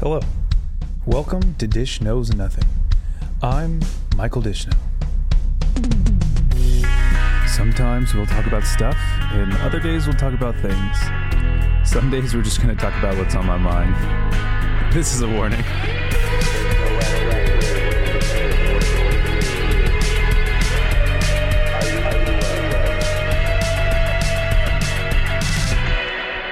[0.00, 0.18] Hello.
[1.04, 2.64] Welcome to Dish Knows Nothing.
[3.42, 3.80] I'm
[4.16, 4.74] Michael Dishnow.
[7.46, 8.96] Sometimes we'll talk about stuff,
[9.32, 10.96] and other days we'll talk about things.
[11.86, 13.94] Some days we're just going to talk about what's on my mind.
[14.94, 15.62] This is a warning.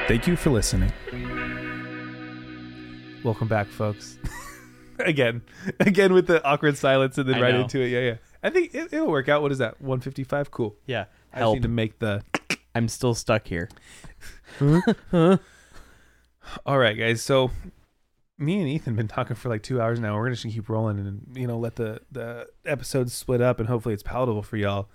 [0.07, 0.93] Thank you for listening.
[3.29, 4.17] Welcome back, folks.
[5.01, 5.43] again,
[5.81, 7.61] again with the awkward silence and then I right know.
[7.61, 7.89] into it.
[7.89, 8.15] Yeah, yeah.
[8.43, 9.43] I think it, it'll work out.
[9.43, 9.83] What is that?
[9.83, 10.51] One fifty five.
[10.51, 10.77] Cool.
[10.87, 11.05] Yeah.
[11.31, 11.55] I just Help.
[11.57, 12.25] need to make the.
[12.75, 13.69] I'm still stuck here.
[16.65, 17.21] All right, guys.
[17.21, 17.51] So
[18.39, 20.17] me and Ethan been talking for like two hours now.
[20.17, 23.69] We're gonna just keep rolling and you know let the the episodes split up and
[23.69, 24.89] hopefully it's palatable for y'all.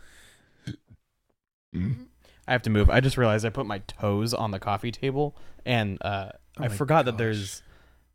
[1.75, 2.89] I have to move.
[2.89, 5.37] I just realized I put my toes on the coffee table
[5.67, 7.19] and uh, Oh I my forgot that gosh.
[7.19, 7.63] there's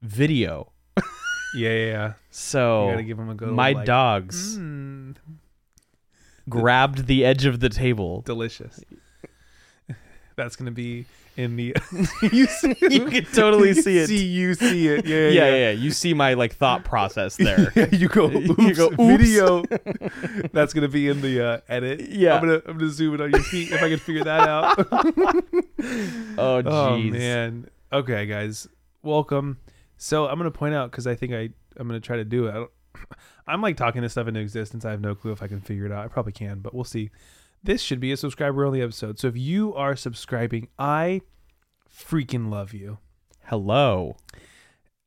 [0.03, 0.73] video.
[1.55, 1.87] Yeah, yeah.
[1.87, 2.13] yeah.
[2.31, 3.49] So you gotta give him a good.
[3.51, 5.17] my old, like, dogs Mm,
[6.49, 8.23] grabbed the edge of the table.
[8.23, 8.81] delicious.
[10.37, 11.75] That's gonna be in the.
[12.33, 14.09] you see, You can totally see it.
[14.09, 15.07] See you see it.
[15.07, 15.49] Yeah, Yeah, yeah.
[15.49, 15.71] yeah, yeah.
[15.71, 17.73] You see my like thought process there.
[17.75, 18.29] Yeah, you go.
[18.31, 18.97] You go, oops.
[18.99, 19.63] Video.
[20.53, 22.09] That's gonna be in the uh, edit.
[22.11, 22.35] Yeah.
[22.37, 24.79] I'm gonna I'm gonna zoom it on your feet if I can figure that out.
[26.39, 27.69] oh Oh man.
[27.93, 28.69] Okay, guys,
[29.03, 29.59] welcome.
[29.99, 32.51] So I'm gonna point out because I think I I'm gonna try to do it.
[32.51, 32.71] I don't,
[33.47, 34.85] I'm like talking this stuff into existence.
[34.85, 36.05] I have no clue if I can figure it out.
[36.05, 37.11] I probably can, but we'll see.
[37.63, 39.19] This should be a subscriber only episode.
[39.19, 41.23] So if you are subscribing, I
[41.93, 42.99] freaking love you.
[43.47, 44.17] Hello.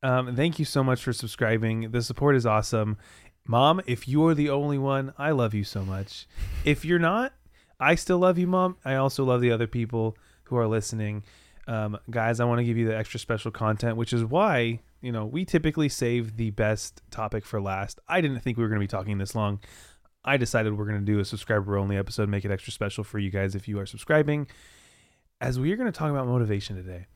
[0.02, 1.92] Um, thank you so much for subscribing.
[1.92, 2.98] The support is awesome.
[3.46, 6.26] Mom, if you're the only one, I love you so much.
[6.64, 7.32] If you're not,
[7.80, 8.76] I still love you, Mom.
[8.84, 11.24] I also love the other people who are listening.
[11.66, 15.12] Um, guys, I want to give you the extra special content, which is why, you
[15.12, 18.00] know, we typically save the best topic for last.
[18.08, 19.60] I didn't think we were going to be talking this long.
[20.24, 23.18] I decided we're going to do a subscriber only episode, make it extra special for
[23.18, 24.46] you guys if you are subscribing,
[25.40, 27.06] as we are going to talk about motivation today.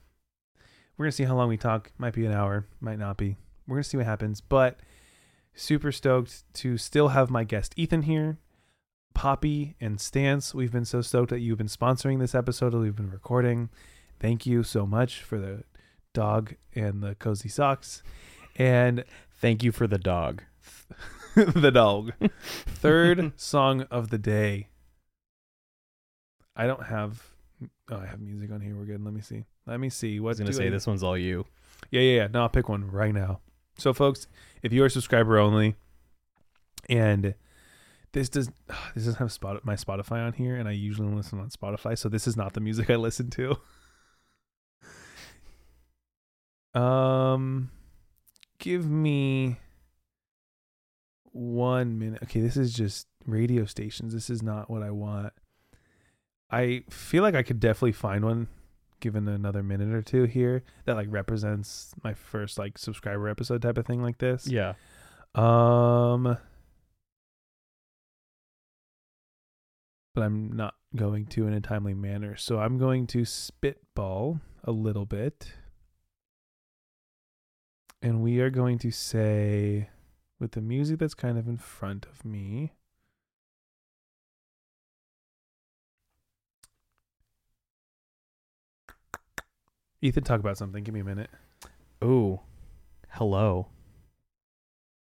[0.96, 1.92] We're going to see how long we talk.
[1.98, 3.36] Might be an hour, might not be.
[3.66, 4.40] We're going to see what happens.
[4.40, 4.80] But
[5.54, 8.38] super stoked to still have my guest Ethan here.
[9.14, 12.96] Poppy and Stance, we've been so stoked that you've been sponsoring this episode that we've
[12.96, 13.70] been recording.
[14.18, 15.64] Thank you so much for the
[16.14, 18.02] dog and the cozy socks.
[18.56, 19.04] And
[19.38, 20.42] Thank you for the dog.
[21.36, 22.12] the dog.
[22.66, 24.68] Third song of the day.
[26.56, 27.22] I don't have.
[27.90, 28.74] Oh, I have music on here.
[28.74, 29.04] We're good.
[29.04, 29.44] Let me see.
[29.66, 30.16] Let me see.
[30.16, 31.44] I What gonna say I- this one's all you.
[31.90, 32.28] Yeah, yeah, yeah.
[32.32, 33.40] No, I'll pick one right now.
[33.78, 34.26] So, folks,
[34.62, 35.74] if you are subscriber only,
[36.88, 37.34] and
[38.12, 38.48] this does
[38.94, 42.08] this doesn't have spot my Spotify on here, and I usually listen on Spotify, so
[42.08, 43.58] this is not the music I listen to.
[46.76, 47.70] Um,
[48.58, 49.56] give me
[51.32, 52.22] one minute.
[52.24, 54.12] Okay, this is just radio stations.
[54.12, 55.32] This is not what I want.
[56.50, 58.48] I feel like I could definitely find one
[59.00, 63.78] given another minute or two here that like represents my first like subscriber episode type
[63.78, 64.46] of thing like this.
[64.46, 64.74] Yeah.
[65.34, 66.38] Um
[70.14, 72.36] but I'm not going to in a timely manner.
[72.36, 75.52] So I'm going to spitball a little bit.
[78.06, 79.88] And we are going to say
[80.38, 82.72] with the music that's kind of in front of me.
[90.00, 90.84] Ethan, talk about something.
[90.84, 91.30] Give me a minute.
[92.04, 92.38] Ooh.
[93.08, 93.70] Hello.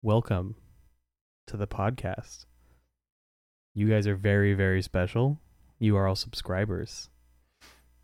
[0.01, 0.55] Welcome
[1.47, 2.45] to the podcast.
[3.73, 5.39] You guys are very, very special.
[5.79, 7.07] You are all subscribers.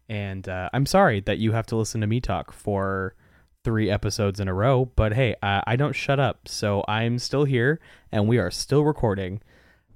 [0.07, 3.15] And uh, I'm sorry that you have to listen to me talk for
[3.63, 6.47] three episodes in a row, but hey, I, I don't shut up.
[6.47, 7.79] So I'm still here
[8.12, 9.41] and we are still recording.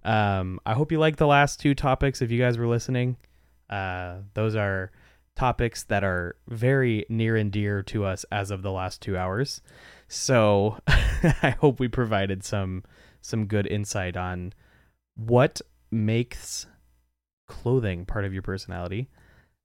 [0.04, 3.18] Um, I hope you like the last two topics if you guys were listening.
[3.70, 4.92] Uh, those are
[5.36, 9.62] topics that are very near and dear to us as of the last two hours.
[10.08, 12.84] So I hope we provided some
[13.22, 14.54] some good insight on
[15.16, 15.62] what
[15.92, 16.66] makes
[17.48, 19.10] clothing part of your personality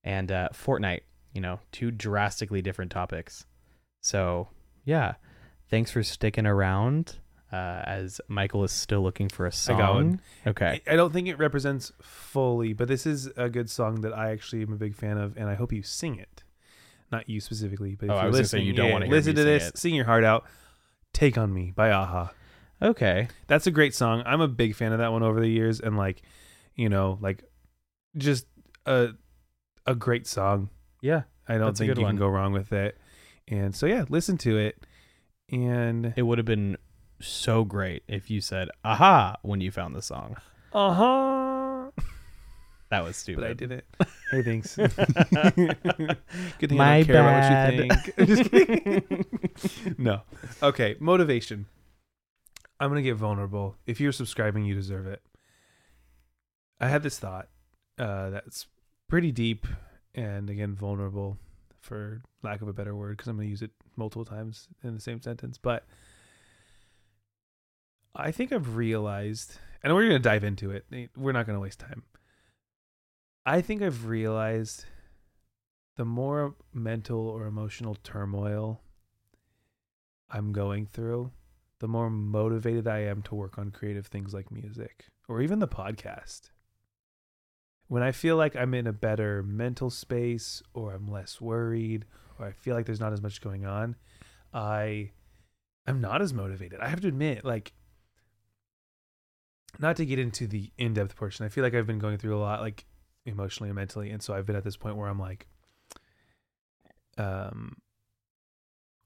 [0.04, 1.02] and uh, Fortnite.
[1.32, 3.44] You know, two drastically different topics.
[4.06, 4.48] So
[4.84, 5.14] yeah,
[5.68, 7.16] thanks for sticking around.
[7.52, 9.78] Uh, as Michael is still looking for a song.
[9.78, 10.20] got one.
[10.46, 10.82] Okay.
[10.86, 14.30] I I don't think it represents fully, but this is a good song that I
[14.30, 16.44] actually am a big fan of, and I hope you sing it.
[17.10, 19.46] Not you specifically, but if Oh, you're listening, you don't yeah, wanna listen to sing
[19.46, 19.78] this, it.
[19.78, 20.44] sing your heart out.
[21.12, 22.32] "Take on Me" by a-ha.
[22.82, 23.28] Okay.
[23.46, 24.22] That's a great song.
[24.26, 26.22] I'm a big fan of that one over the years, and like,
[26.74, 27.42] you know, like,
[28.16, 28.46] just
[28.86, 29.10] a
[29.86, 30.68] a great song.
[31.00, 31.22] Yeah.
[31.48, 32.12] I don't think you one.
[32.12, 32.98] can go wrong with it.
[33.48, 34.84] And so yeah, listen to it.
[35.50, 36.76] and It would have been
[37.20, 40.36] so great if you said "aha" when you found the song.
[40.72, 41.90] uh huh.
[42.90, 43.40] That was stupid.
[43.40, 43.84] But I did it.
[44.30, 44.76] Hey, thanks.
[44.76, 47.74] Good thing My I don't care bad.
[47.74, 48.16] about what you think.
[48.28, 49.94] Just kidding.
[49.98, 50.22] no.
[50.62, 50.94] Okay.
[51.00, 51.66] Motivation.
[52.78, 53.74] I'm gonna get vulnerable.
[53.86, 55.20] If you're subscribing, you deserve it.
[56.78, 57.48] I had this thought
[57.98, 58.66] uh, that's
[59.08, 59.66] pretty deep
[60.14, 61.38] and again vulnerable,
[61.86, 65.00] for lack of a better word, because I'm gonna use it multiple times in the
[65.00, 65.56] same sentence.
[65.56, 65.86] But
[68.14, 70.84] I think I've realized, and we're gonna dive into it.
[70.92, 72.02] Eh, we're not gonna waste time.
[73.44, 74.84] I think I've realized
[75.96, 78.82] the more mental or emotional turmoil
[80.28, 81.30] I'm going through,
[81.78, 85.68] the more motivated I am to work on creative things like music or even the
[85.68, 86.50] podcast.
[87.88, 92.04] When I feel like I'm in a better mental space or I'm less worried
[92.38, 93.96] or I feel like there's not as much going on,
[94.52, 95.10] I
[95.86, 96.80] am not as motivated.
[96.80, 97.72] I have to admit, like,
[99.78, 101.46] not to get into the in-depth portion.
[101.46, 102.86] I feel like I've been going through a lot, like
[103.24, 105.46] emotionally and mentally, and so I've been at this point where I'm like,
[107.18, 107.76] um,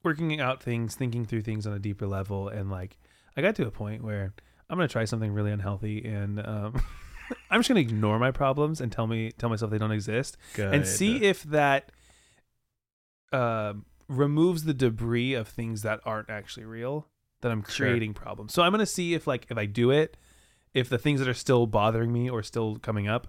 [0.03, 2.97] working out things, thinking through things on a deeper level, and like
[3.35, 4.33] I got to a point where
[4.69, 6.81] I'm gonna try something really unhealthy, and um,
[7.49, 10.73] I'm just gonna ignore my problems and tell me tell myself they don't exist, Good.
[10.73, 11.91] and see if that
[13.31, 17.07] um removes the debris of things that aren't actually real
[17.41, 17.87] that I'm Sure.
[17.87, 18.53] creating problems.
[18.53, 20.17] So I'm gonna see if like if I do it,
[20.73, 23.27] if the things that are still bothering me or still coming up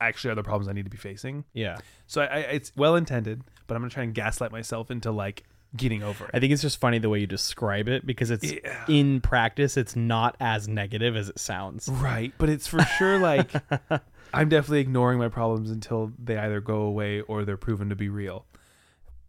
[0.00, 1.44] actually are the problems I need to be facing.
[1.52, 1.78] yeah.
[2.08, 5.44] So I, I it's well intended, but I'm gonna try and gaslight myself into like
[5.76, 6.30] getting over it.
[6.34, 8.84] I think it's just funny the way you describe it because it's Yeah.
[8.88, 11.88] in practice it's not as negative as it sounds.
[11.88, 13.50] Right, but it's for sure like
[14.34, 18.08] I'm definitely ignoring my problems until they either go away or they're proven to be
[18.08, 18.44] real.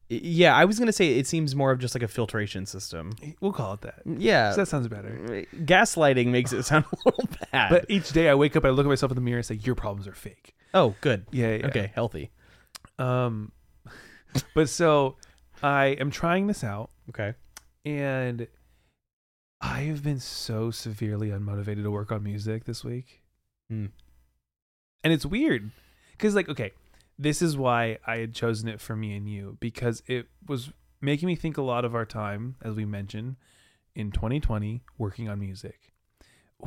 [0.09, 3.11] yeah, I was gonna say it seems more of just like a filtration system.
[3.41, 4.01] We'll call it that.
[4.05, 5.45] Yeah, That sounds better.
[5.55, 7.69] gaslighting makes it sound a little bad.
[7.69, 9.55] But each day I wake up, I look at myself in the mirror and say,
[9.55, 11.25] "Your problems are fake." oh, good.
[11.31, 11.55] Yeah.
[11.55, 11.67] yeah.
[11.67, 12.31] Okay, healthy.
[12.97, 13.51] Um,
[14.55, 15.15] but so
[15.61, 17.33] I am trying this out, Okay.
[17.85, 18.47] and
[19.61, 23.21] I have been so severely unmotivated to work on music this week.
[23.69, 23.87] Hmm.
[25.03, 25.71] And it's weird
[26.11, 26.71] because, like, okay,
[27.17, 30.71] this is why I had chosen it for me and you because it was
[31.01, 33.35] making me think a lot of our time, as we mentioned,
[33.95, 35.93] in 2020 working on music.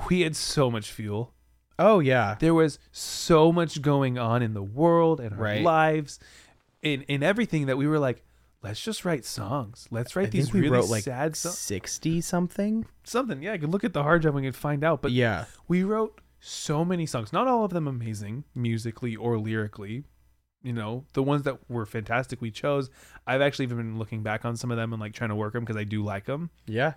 [0.09, 1.35] We had so much fuel.
[1.79, 2.37] Oh yeah.
[2.39, 5.63] There was so much going on in the world and our Right.
[5.63, 6.19] lives,
[6.83, 8.23] in in everything that we were like,
[8.63, 9.87] let's just write songs.
[9.91, 11.59] Let's write I these really wrote, like, sad songs.
[11.59, 12.87] Sixty something.
[13.05, 13.53] Something, yeah.
[13.53, 15.03] I could look at the hard drive and we could find out.
[15.03, 15.45] But But yeah.
[15.69, 20.03] we wrote so many songs not all of them amazing musically or lyrically
[20.65, 22.91] you know the ones that were fantastic we chose
[23.29, 25.53] i've actually even been looking back on some of them and like trying to work
[25.53, 26.95] them because i do like them Yeah.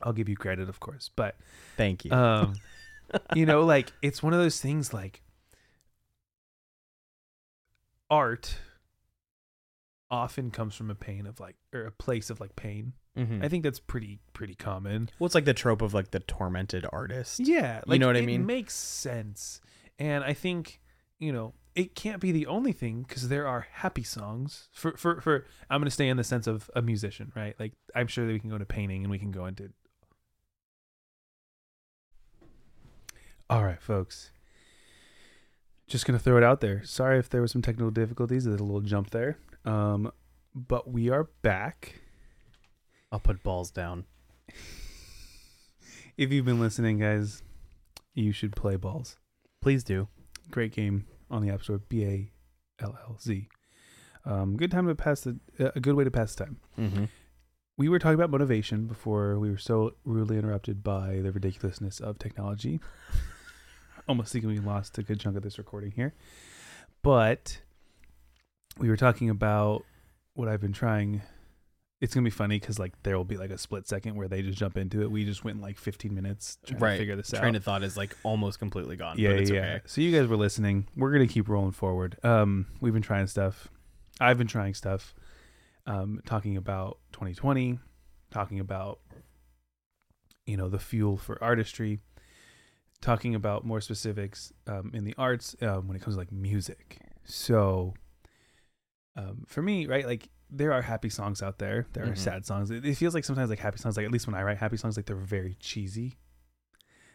[0.00, 1.36] i'll give you credit of course but
[1.76, 2.10] Thank you.
[2.12, 2.54] um
[3.34, 5.20] you know like it's one of those things like
[8.10, 8.56] art
[10.10, 13.42] often comes from a pain of like or a place of like pain Mhm.
[13.42, 16.86] i think that's pretty pretty common well, it's like the trope of like the tormented
[16.92, 17.40] artist.
[17.40, 18.44] Yeah, You know what I it mean?
[18.46, 19.60] makes sense,
[19.98, 20.80] and I think
[21.18, 25.20] you know it can't be the only thing because there are happy songs for for
[25.22, 25.46] for.
[25.70, 27.54] I'm gonna stay in the sense of a musician, right?
[27.58, 29.70] Like I'm sure that we can go into painting and we can go into.
[33.48, 34.30] All right, folks.
[35.86, 36.82] Just gonna throw it out there.
[36.84, 38.44] Sorry if there were some technical difficulties.
[38.44, 40.10] There's a little jump there, um,
[40.54, 42.00] but we are back.
[43.12, 44.04] I'll put Ballz down.
[46.16, 47.42] If you've been listening, guys,
[48.14, 49.16] you should play Ballz.
[49.60, 50.08] Please do.
[50.50, 51.76] great game on the App Store.
[51.76, 52.32] B A
[52.82, 53.48] L L Z.
[54.24, 56.56] Um, good time to pass the a good way to pass the time.
[56.78, 57.04] Mm-hmm.
[57.76, 62.18] We were talking about motivation before we were so rudely interrupted by the ridiculousness of
[62.18, 62.80] technology.
[64.08, 66.14] Almost thinking we lost a good chunk of this recording here,
[67.02, 67.60] but
[68.78, 69.84] we were talking about
[70.34, 71.22] what I've been trying.
[72.00, 74.42] It's gonna be funny because like there will be like a split second where they
[74.42, 75.10] just jump into it.
[75.10, 76.92] We just went like 15 minutes trying Right.
[76.92, 77.40] to figure this out.
[77.40, 79.16] Train of thought is like almost completely gone.
[79.18, 79.60] Yeah, but it's yeah.
[79.60, 79.80] okay.
[79.86, 80.88] So you guys were listening.
[80.94, 82.18] We're gonna keep rolling forward.
[82.22, 83.68] Um, we've been trying stuff.
[84.20, 85.14] I've been trying stuff.
[85.86, 87.78] Um, talking about 2020,
[88.30, 88.98] talking about
[90.44, 92.00] you know the fuel for artistry,
[93.00, 96.98] talking about more specifics um, in the arts um, when it comes to like music.
[97.24, 97.94] So,
[99.16, 101.86] um, for me, right, like there are happy songs out there.
[101.92, 102.18] There are Mhm.
[102.18, 102.70] sad songs.
[102.70, 104.76] It, it feels like sometimes like happy songs, like at least when I write happy
[104.76, 106.18] songs, like they're very cheesy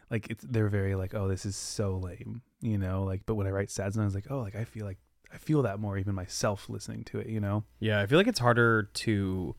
[0.09, 3.47] like it's they're very like oh this is so lame you know like but when
[3.47, 4.97] i write sad songs like oh like i feel like
[5.33, 8.27] i feel that more even myself listening to it you know Yeah, I feel like
[8.27, 9.55] it's harder to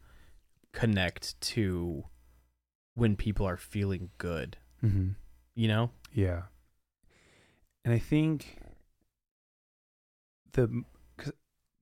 [0.72, 2.04] connect to
[2.92, 5.12] when people are feeling good, Mm-hmm.
[5.54, 5.90] you know?
[6.12, 6.42] Yeah.
[7.86, 8.58] And I think
[10.52, 10.82] the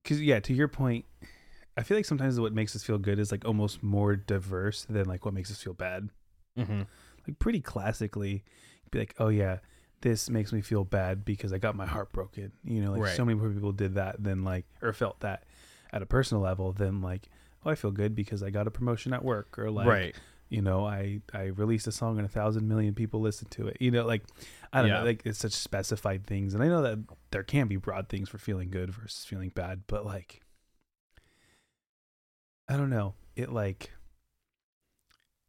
[0.03, 1.05] because yeah, to your point,
[1.77, 5.05] I feel like sometimes what makes us feel good is like almost more diverse than
[5.05, 6.09] like what makes us feel bad.
[6.57, 6.81] Mm-hmm.
[7.27, 8.43] Like pretty classically,
[8.91, 9.59] be like, oh yeah,
[10.01, 12.51] this makes me feel bad because I got my heart broken.
[12.63, 13.15] You know, like Right.
[13.15, 15.43] so many more people did that than like or felt that
[15.93, 17.29] at a personal level than like,
[17.65, 20.15] oh, I feel good because I got a promotion at work or like right.
[20.51, 23.77] You know i i released a song and a thousand million people listened to it.
[23.79, 24.23] You know like
[24.73, 24.99] i don't Yeah.
[24.99, 26.53] know like it's such specified things.
[26.53, 26.99] And i know that
[27.31, 30.41] there can be broad things for feeling good versus feeling bad but like
[32.69, 33.15] i don't know.
[33.35, 33.91] It like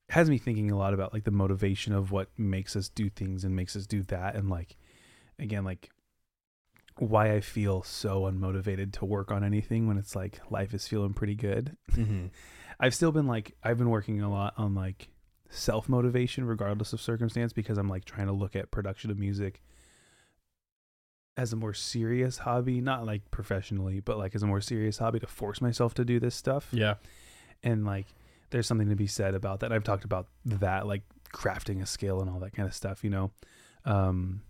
[0.09, 3.45] has me thinking a lot about like the motivation of what makes us do things
[3.45, 4.35] and makes us do that.
[4.37, 4.77] And like
[5.39, 5.91] again like
[6.99, 11.13] why i feel so unmotivated to work on anything when it's like life is feeling
[11.15, 11.77] pretty good.
[11.93, 12.27] Mm-hmm.
[12.81, 15.09] I've still been like I've been working a lot on like
[15.51, 19.63] self motivation regardless of circumstance because I'm like trying to look at production of music
[21.37, 25.19] as a more serious hobby, not like professionally, but like as a more serious hobby
[25.21, 26.69] to force myself to do this stuff.
[26.73, 26.95] Yeah.
[27.63, 28.07] And like
[28.51, 29.73] there's something to be said about that.
[29.73, 31.03] I've talked about that like
[31.35, 33.31] crafting a scale and all that kind of stuff, you know.
[33.85, 34.43] Um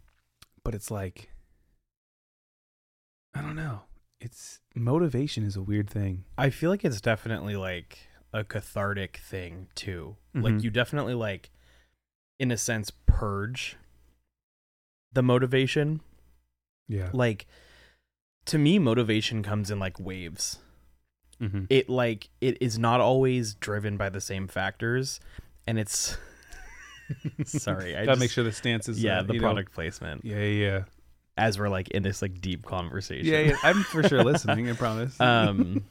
[0.65, 1.31] but it's like
[3.35, 3.81] I don't know.
[4.21, 6.25] It's motivation is a weird thing.
[6.37, 7.99] I feel like it's definitely like
[8.33, 10.17] a cathartic thing too.
[10.35, 10.63] Like Mhm.
[10.65, 11.51] you definitely like
[12.39, 13.77] in a sense purge
[15.13, 16.01] the motivation.
[16.89, 17.11] Yeah.
[17.13, 17.47] Like
[18.47, 20.59] to me motivation comes in like waves.
[21.41, 21.65] Mm-hmm.
[21.71, 25.21] It like it is not always driven by the same factors
[25.67, 26.17] and it's
[27.45, 30.25] sorry, I gotta make sure the stance is yeah, uh, the you know- product placement
[30.25, 30.85] yeah, yeah,
[31.37, 33.27] as we're like in this like deep conversation.
[33.27, 33.57] yeah, yeah.
[33.63, 34.71] I'm for sure listening.
[34.71, 35.19] I promise.
[35.21, 35.85] um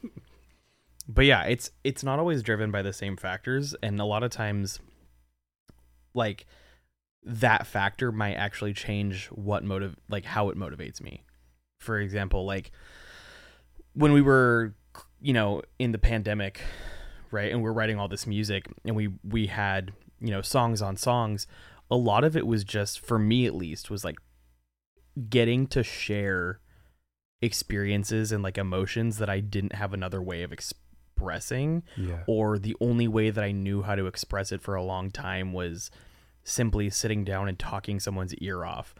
[1.08, 4.30] but yeah it's it's not always driven by the same factors and a lot of
[4.30, 4.78] times
[6.14, 6.46] like
[7.24, 11.22] that factor might actually change what motive like how it motivates me.
[11.78, 12.70] For example like
[13.94, 14.74] when we were
[15.20, 16.60] you know in the pandemic
[17.30, 20.96] right and we're writing all this music and we we had you know songs on
[20.96, 21.46] songs
[21.90, 24.16] a lot of it was just for me at least was like
[25.28, 26.60] getting to share
[27.40, 30.52] experiences and like emotions that I didn't have another way of
[31.22, 34.82] expressing yeah, or the only way that I knew how to express it for a
[34.82, 35.90] long time was
[36.44, 38.94] simply sitting down and talking someone's ear off.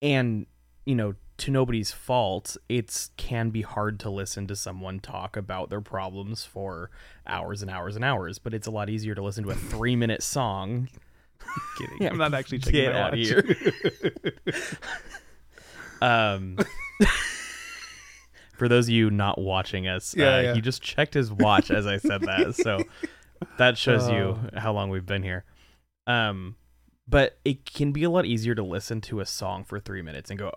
[0.00, 0.46] And
[0.86, 5.70] you know, to nobody's fault, it's can be hard to listen to someone talk about
[5.70, 6.90] their problems for
[7.26, 10.22] hours and hours and hours, but it's a lot easier to listen to a 3-minute
[10.22, 10.88] song
[11.78, 11.98] kidding.
[12.00, 13.56] Yeah, I'm not actually checking get out of here.
[16.00, 16.58] Um,
[18.56, 20.54] for those of you not watching us, Yeah, uh, yeah.
[20.54, 22.82] he just checked his watch as I said that, so
[23.58, 24.58] that shows you Oh.
[24.58, 25.44] how long we've been here.
[26.06, 26.56] Um,
[27.08, 30.30] but it can be a lot easier to listen to a song for three minutes
[30.30, 30.52] and go,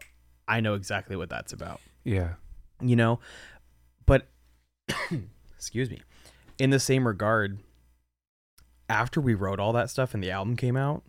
[0.47, 2.33] "I know exactly what that's about," yeah,
[2.81, 3.19] you know.
[4.05, 4.27] But
[5.55, 6.01] excuse me.
[6.59, 7.59] In the same regard,
[8.89, 11.03] after we wrote all that stuff and the album came out,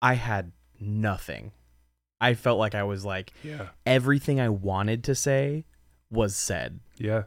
[0.00, 1.52] I had nothing.
[2.20, 5.64] I felt like I was like yeah, everything I wanted to say
[6.10, 6.80] was said.
[6.96, 7.24] yeah.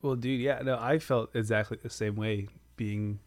[0.00, 3.20] Well, dude, yeah, no, I felt exactly the same way being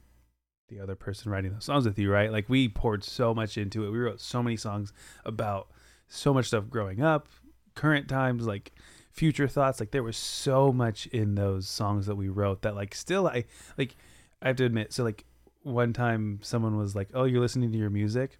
[0.67, 2.31] the other person writing those songs with you, right?
[2.31, 3.91] Like we poured so much into it.
[3.91, 4.91] We wrote so many songs
[5.23, 5.69] about
[6.07, 7.29] so much stuff growing up,
[7.75, 8.73] current times, like
[9.11, 9.79] future thoughts.
[9.79, 13.45] Like there was so much in those songs that we wrote that like still I
[13.77, 13.95] like
[14.41, 15.25] I have to admit, so like
[15.63, 18.37] one time someone was like, "Oh, you're listening to your music."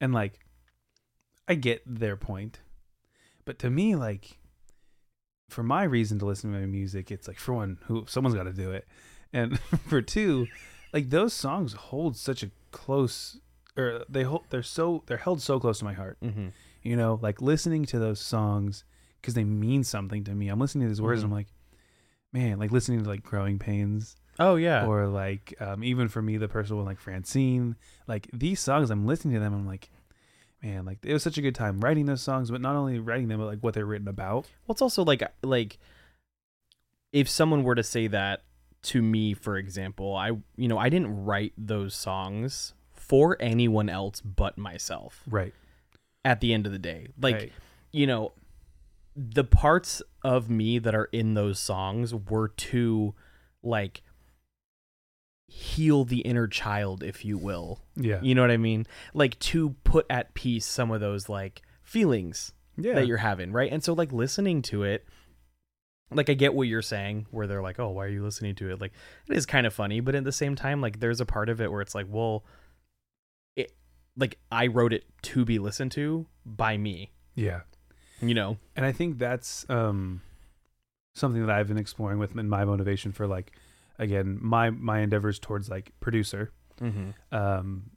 [0.00, 0.38] And like
[1.48, 2.60] I get their point.
[3.44, 4.38] But to me like
[5.48, 8.44] for my reason to listen to my music, it's like for one, who someone's got
[8.44, 8.86] to do it.
[9.32, 10.46] And for two,
[10.92, 13.38] like those songs hold such a close
[13.76, 16.48] or they hold they're so they're held so close to my heart Mm-hmm.
[16.82, 18.84] you know like listening to those songs
[19.20, 21.48] because they mean something to me i'm listening to these words and i'm like
[22.32, 24.84] man like listening to like growing pains Oh yeah.
[24.86, 27.76] or like um, even for me the person with like francine
[28.06, 29.90] like these songs i'm listening to them i'm like
[30.66, 33.28] man like it was such a good time writing those songs but not only writing
[33.28, 35.78] them but like what they're written about well, it's also like like
[37.12, 38.42] if someone were to say that
[38.82, 44.20] to me, for example, I you know I didn't write those songs for anyone else
[44.20, 45.22] but myself.
[45.28, 45.52] right
[46.24, 47.52] At the end of the day, like Right.
[47.90, 48.32] you know,
[49.16, 53.14] the parts of me that are in those songs were to
[53.62, 54.02] like
[55.48, 57.80] heal the inner child, if you will.
[57.96, 58.86] yeah You know what I mean?
[59.14, 63.72] Like to put at peace some of those like feelings yeah that you're having, right?
[63.72, 65.06] And so like listening to it
[66.12, 68.70] like I get what you're saying, where they're like, "Oh, why are you listening to
[68.70, 68.92] it?" Like
[69.28, 71.60] it is kind of funny, but at the same time, like there's a part of
[71.60, 72.44] it where it's like, well,
[73.56, 73.72] it
[74.16, 77.62] like I wrote it to be listened to by me, Yeah.
[78.20, 78.56] you know.
[78.76, 80.22] And I think that's um,
[81.16, 83.50] something that I've been exploring with in my motivation for like,
[83.98, 86.52] again, my my endeavors towards like producer.
[86.80, 87.34] Mm-hmm.
[87.34, 87.90] Um,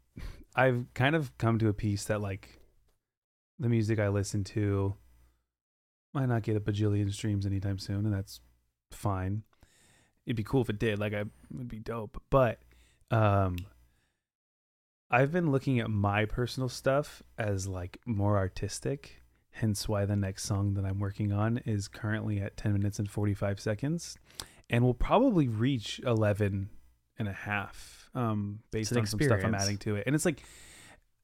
[0.56, 2.60] I've kind of come to a peace that like
[3.60, 4.96] the music I listen to
[6.14, 8.40] might not get a bajillion streams anytime soon, and that's
[8.92, 9.44] fine.
[10.26, 11.00] It'd be cool if it did.
[11.00, 12.60] Like I would be dope, but
[13.12, 13.58] um,
[15.12, 19.22] I've been looking at my personal stuff as like more artistic.
[19.52, 23.10] Hence why the next song that I'm working on is currently at 10 minutes and
[23.10, 24.18] 45 seconds
[24.70, 26.70] and we'll probably reach 11
[27.18, 30.04] and a half um, based on some stuff I'm adding to it.
[30.06, 30.44] And it's like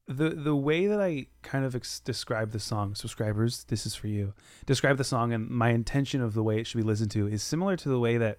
[0.07, 4.07] the the way that I kind of ex- describe the song, subscribers, this is for
[4.07, 4.33] you.
[4.65, 7.41] Describe the song and my intention of the way it should be listened to is
[7.41, 8.37] similar to the way that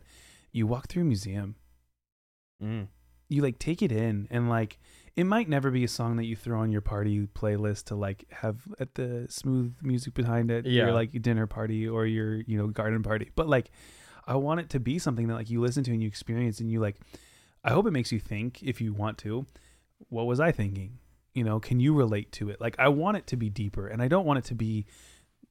[0.53, 1.57] you walk through a museum
[2.63, 2.89] Mm.
[3.29, 4.79] you like take it in and like
[5.15, 8.25] it might never be a song that you throw on your party playlist to like
[8.31, 10.85] have at the smooth music behind it Yeah.
[10.85, 13.71] your like dinner party or your you know garden party but like
[14.27, 16.71] i want it to be something that like you listen to and you experience and
[16.71, 16.97] you like
[17.65, 19.47] i hope it makes you think if you want to
[20.09, 20.99] what was i thinking?
[21.33, 22.61] You know can you relate to it?
[22.61, 24.87] Like i want it to be deeper and i don't want it to be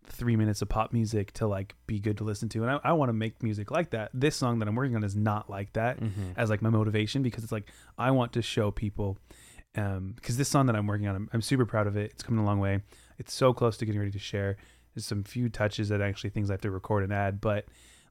[0.08, 2.62] three minutes of pop music to like be good to listen to.
[2.64, 4.12] And i, I want to make music like that.
[4.14, 6.32] This song that i'm working on is not like that Mm-hmm.
[6.38, 7.68] as like my motivation because it's like
[7.98, 9.18] I want to show people
[9.76, 12.12] um because this song that I'm working on I'm, I'm super proud of it.
[12.12, 12.82] It's coming a long way.
[13.18, 14.58] It's so close to getting ready to share.
[14.94, 17.66] There's some few touches that actually things I have to record and add but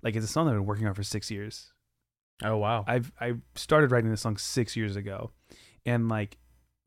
[0.04, 1.72] like it's a song that I've been working on for six years
[2.42, 2.84] Oh wow.
[2.86, 5.30] I've I started writing this song six years ago
[5.86, 6.38] and like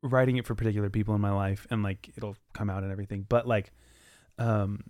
[0.02, 3.26] writing it for particular people in my life and like it'll come out and everything
[3.28, 3.72] but like
[4.38, 4.84] um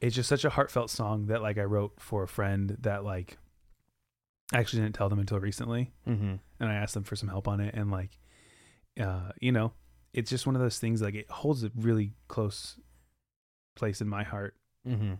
[0.00, 3.36] it's just such a heartfelt song that like I wrote for a friend that like
[4.52, 6.36] I actually didn't tell them until recently mm-hmm.
[6.60, 8.18] and I asked them for some help on it and like
[8.98, 9.72] uh you know
[10.14, 12.78] it's just one of those things like it holds a really close
[13.76, 14.54] place in my heart
[14.88, 15.14] Mm-hmm.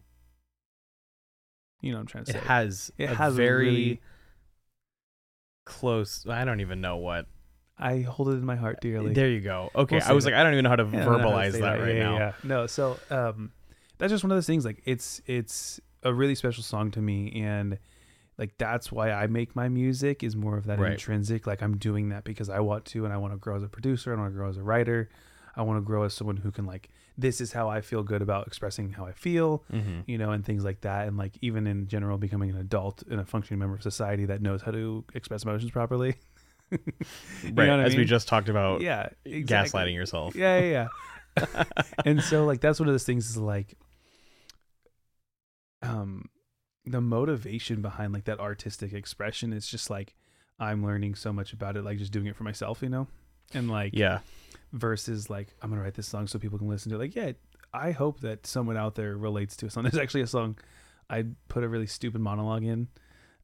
[1.81, 2.39] You know what I'm trying to say?
[2.39, 4.01] It has It a has very really-
[5.67, 6.27] close.
[6.29, 7.27] I don't even know what.
[7.79, 9.71] I hold it in my heart dearly There you go.
[9.75, 10.33] Okay, We'll I was that.
[10.33, 12.03] like, I don't even know how to Yeah, I how to verbalize that right Yeah,
[12.03, 12.13] now.
[12.15, 12.33] yeah, yeah.
[12.45, 13.53] no so um
[13.99, 17.41] that's just one of those things like it's it's a really special song to me
[17.43, 17.79] and
[18.37, 20.93] like that's why I make my music is more of that Right.
[20.93, 23.63] intrinsic like I'm doing that because I want to and I want to grow as
[23.63, 25.09] a producer I want to grow as a writer
[25.57, 28.23] I want to grow as someone who can like this is how I feel good
[28.23, 30.01] about expressing how I feel Mm-hmm.
[30.07, 31.07] you know, and things like that.
[31.09, 34.41] And like even in general, becoming an adult and a functioning member of society that
[34.41, 36.17] knows how to express emotions properly.
[37.43, 39.81] Right, know what I as we just talked about, yeah, exactly.
[39.81, 40.37] gaslighting yourself.
[40.37, 40.87] Yeah, yeah,
[41.37, 41.65] yeah.
[42.05, 43.77] and so like that's one of those things is like,
[45.83, 46.29] um,
[46.85, 50.15] the motivation behind like that artistic expression is just like
[50.59, 53.09] I'm learning so much about it, like just doing it for myself, you know,
[53.55, 54.21] and like Yeah,
[54.73, 56.99] versus like I'm gonna write this song so people can listen to it.
[56.99, 57.33] Like, yeah,
[57.73, 59.83] I hope that someone out there relates to a song.
[59.85, 60.59] There's actually a song
[61.09, 62.89] I put a really stupid monologue in,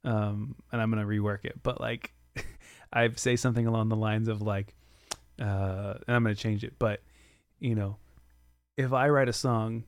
[0.05, 1.63] um, and I'm gonna rework it.
[1.63, 2.13] But like,
[2.93, 4.75] I say something along the lines of like,
[5.41, 6.75] uh, and I'm gonna change it.
[6.79, 7.03] But
[7.59, 7.97] you know,
[8.77, 9.85] if I write a song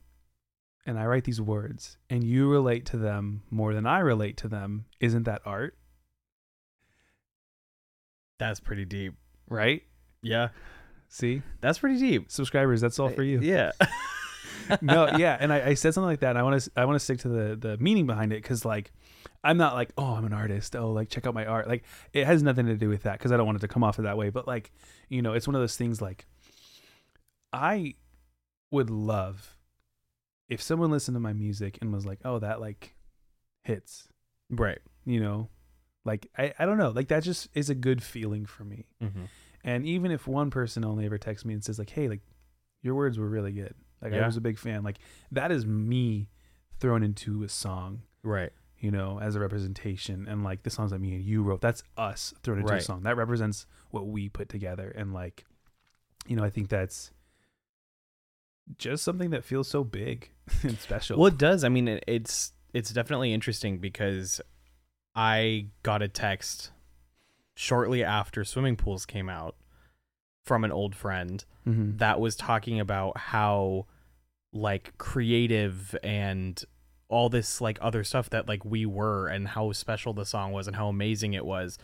[0.85, 4.47] and I write these words and you relate to them more than I relate to
[4.47, 5.75] them, isn't that art?
[8.39, 9.13] that's pretty deep.
[9.47, 9.83] Right?
[10.21, 10.49] Yeah,
[11.09, 12.31] See, that's pretty deep.
[12.31, 13.39] subscribers, that's all for you.
[13.41, 13.71] Yeah.
[14.81, 16.37] no, yeah, and I, I said something like that.
[16.37, 18.91] I want to I want to stick to the the meaning behind it because like
[19.43, 22.25] I'm not like oh I'm an artist oh like check out my art like it
[22.25, 24.03] has nothing to do with that because I don't want it to come off of
[24.03, 24.29] that way.
[24.29, 24.71] But like
[25.07, 26.27] you know it's one of those things like
[27.51, 27.95] I
[28.71, 29.55] would love
[30.49, 32.95] if someone listened to my music and was like oh that like
[33.63, 34.07] hits
[34.51, 34.79] Right.
[35.05, 35.49] you know
[36.05, 38.85] like I I don't know like that just is a good feeling for me.
[39.01, 39.23] Mm-hmm.
[39.63, 42.21] And even if one person only ever texts me and says like, "Hey, like
[42.81, 43.75] your words were really good.
[44.01, 44.99] Like I was a big fan." Like
[45.31, 46.29] that is me
[46.79, 48.51] thrown into a song, Right.
[48.77, 51.83] you know, as a representation and like the songs that me and you wrote, that's
[51.97, 53.03] us thrown into a song.
[53.03, 55.45] That represents what we put together and like
[56.27, 57.11] you know, I think that's
[58.77, 60.29] just something that feels so big
[60.63, 61.17] and special.
[61.17, 61.63] Well, it does.
[61.63, 64.39] I mean, it, it's it's definitely interesting because
[65.15, 66.71] I got a text
[67.61, 69.53] shortly after swimming pools came out
[70.45, 71.97] from an old friend Mhm.
[71.97, 73.85] that was talking about how
[74.53, 76.63] like creative and
[77.09, 80.67] all this like other stuff that like we were and how special the song was
[80.67, 81.77] and how amazing it was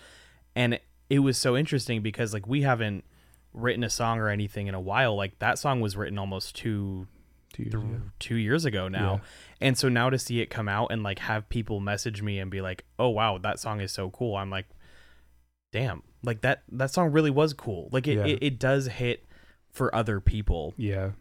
[0.55, 3.03] and it was so interesting because like we haven't
[3.51, 7.05] written a song or anything in a while like that song was written almost two
[7.53, 8.01] Two years th- ago.
[8.19, 9.13] two years ago now.
[9.15, 9.19] Yeah.
[9.67, 12.51] And so now to see it come out and like have people message me and
[12.51, 14.65] be like, "Oh wow, that song is so cool." I'm like,
[15.75, 18.25] "Damn, like that that song really was cool." Like it Yeah.
[18.25, 19.25] it, it does hit
[19.71, 21.11] for other people, Yeah.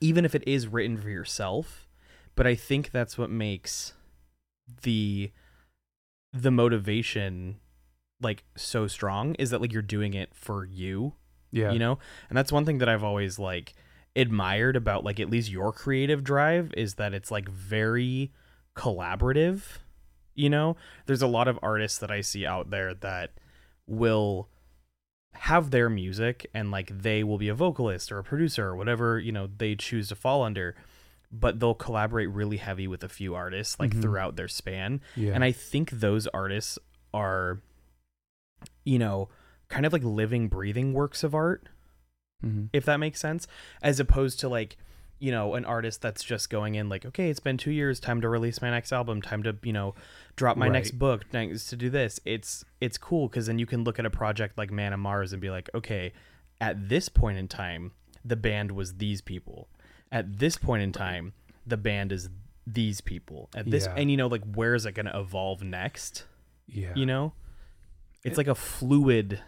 [0.00, 1.88] even if it is written for yourself.
[2.34, 3.94] But I think that's what makes
[4.82, 5.30] the
[6.32, 7.56] the motivation
[8.20, 11.14] like so strong is that like you're doing it for you
[11.50, 11.72] Yeah.
[11.72, 11.98] you know
[12.30, 13.74] and that's one thing that i've always like
[14.16, 18.32] admired about like at least your creative drive is that it's like very
[18.76, 19.78] collaborative
[20.34, 23.32] you know there's a lot of artists that i see out there that
[23.92, 24.48] will
[25.34, 29.18] have their music and like they will be a vocalist or a producer or whatever
[29.18, 30.74] you know they choose to fall under
[31.30, 34.02] but they'll collaborate really heavy with a few artists like Mhm.
[34.02, 35.32] throughout their span Yeah.
[35.34, 36.78] and I think those artists
[37.14, 37.60] are,
[38.84, 39.28] you know,
[39.68, 41.68] kind of like living, breathing works of art,
[42.44, 42.68] Mhm.
[42.74, 43.46] if that makes sense,
[43.82, 44.76] as opposed to like,
[45.22, 48.20] you know, an artist that's just going in like, okay, it's been two years, time
[48.20, 49.94] to release my next album, time to, you know,
[50.34, 52.18] drop my next book, thanks to do this.
[52.24, 55.32] It's it's cool because then you can look at a project like Man of Mars
[55.32, 56.12] and be like, okay,
[56.60, 57.92] at this point in time,
[58.24, 59.68] the band was these people.
[60.10, 61.34] At this point in time,
[61.66, 62.28] the band is
[62.66, 63.48] these people.
[63.54, 63.94] At this, Yeah.
[63.96, 66.24] and you know, like, where is it going to evolve next?
[66.66, 66.92] yeah.
[66.94, 67.32] you know
[68.24, 69.40] it's It- like a fluid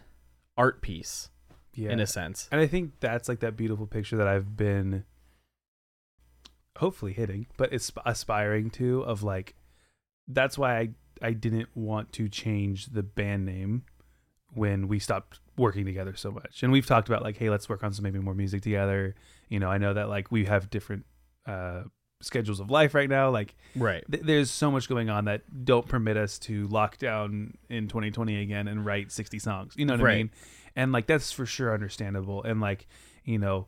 [0.58, 1.30] art piece
[1.74, 1.90] yeah.
[1.90, 5.04] in a sense And I think that's like that beautiful picture that I've been
[6.78, 9.54] hopefully hitting, but it's aspiring to of like
[10.28, 10.88] that's why I
[11.22, 13.84] I didn't want to change the band name
[14.52, 16.62] when we stopped working together so much.
[16.62, 19.14] And we've talked about like hey, let's work on some maybe more music together.
[19.48, 21.04] You know, I know that like we have different
[21.46, 21.82] uh
[22.22, 25.86] schedules of life right now like right th- there's so much going on that don't
[25.86, 29.74] permit us to lock down in 2020 again and write 60 songs.
[29.76, 30.30] You know what I mean?
[30.74, 32.42] And like that's for sure understandable.
[32.42, 32.86] And like,
[33.24, 33.66] you know,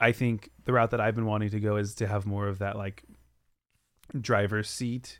[0.00, 2.60] I think the route that I've been wanting to go is to have more of
[2.60, 3.04] that like
[4.18, 5.18] driver's seat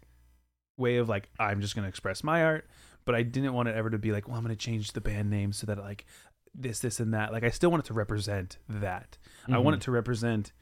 [0.77, 2.69] way of like I'm just going to express my art,
[3.05, 5.01] but I didn't want it ever to be like, well, I'm going to change the
[5.01, 6.07] band name so that like
[6.55, 7.33] this this and that.
[7.33, 9.19] Like I still want it to represent that.
[9.49, 9.85] I want it mm-hmm.
[9.85, 10.53] to represent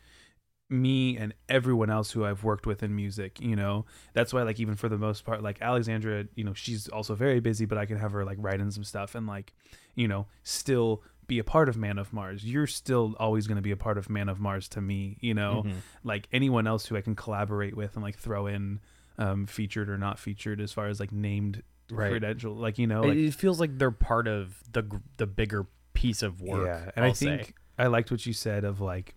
[0.69, 3.85] me and everyone else who I've worked with in music, you know.
[4.15, 7.41] That's why like even for the most part like Alexandra, you know, she's also very
[7.41, 9.53] busy, but I can have her like write in some stuff and like,
[9.95, 12.45] you know, still be a part of Man of Mars.
[12.45, 15.35] You're still always going to be a part of Man of Mars to me, you
[15.35, 15.65] know.
[15.67, 15.75] Mhm.
[16.05, 18.81] Like anyone else who I can collaborate with and like throw in
[19.19, 22.11] um featured or not featured as far as like named Right.
[22.11, 25.67] credential like you know It- like it feels like they're part of the the bigger
[25.95, 27.53] piece of work Yeah, and I'll I think say.
[27.79, 29.15] I liked what you said of like,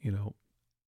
[0.00, 0.34] you know,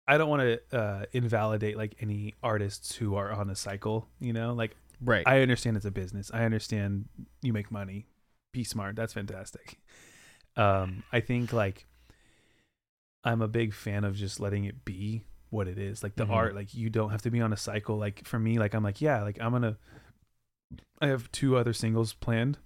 [0.06, 4.08] I don't want to uh, invalidate like any artists who are on a cycle.
[4.20, 6.30] You know, like right I understand it's a business.
[6.32, 7.08] I understand
[7.42, 8.06] you make money.
[8.52, 8.94] Be smart.
[8.96, 9.78] That's fantastic.
[10.58, 11.86] Um, I think like
[13.24, 16.02] I'm a big fan of just letting it be what it is.
[16.02, 16.30] Like the Mhm.
[16.32, 17.96] art, like you don't have to be on a cycle.
[17.96, 19.76] Like for me, like I'm like, yeah, like I'm gonna
[21.00, 22.58] I have two other singles planned.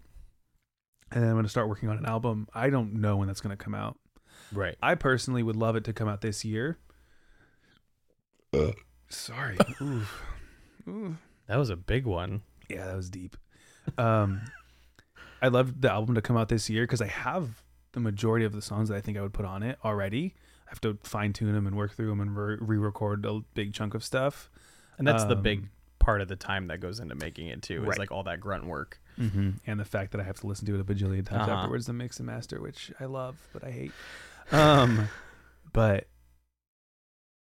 [1.13, 2.49] And then I'm gonna start working on an album.
[2.55, 3.99] I don't know when that's gonna come out.
[4.53, 6.79] right I personally would love it to come out this year.
[9.09, 9.59] Sorry.
[9.81, 10.23] Oof.
[10.89, 11.17] Oof.
[11.47, 13.37] that was a big one Yeah, that was deep.
[13.99, 14.41] Um,
[15.41, 17.62] I'd love the album to come out this year because I have
[17.93, 20.35] the majority of the songs that I think I would put on it already.
[20.67, 23.73] I have to fine tune them and work through them and re record a big
[23.75, 24.51] chunk of stuff.
[24.99, 27.83] and that's the big Um, part of the time that goes into making it too
[27.83, 27.99] is Right.
[27.99, 29.01] like all that grunt work
[29.67, 31.53] And the fact that I have to listen to it a bajillion times Uh-huh.
[31.59, 33.93] afterwards to mix and master, which I love, but I hate.
[34.53, 35.09] Um,
[35.73, 36.09] but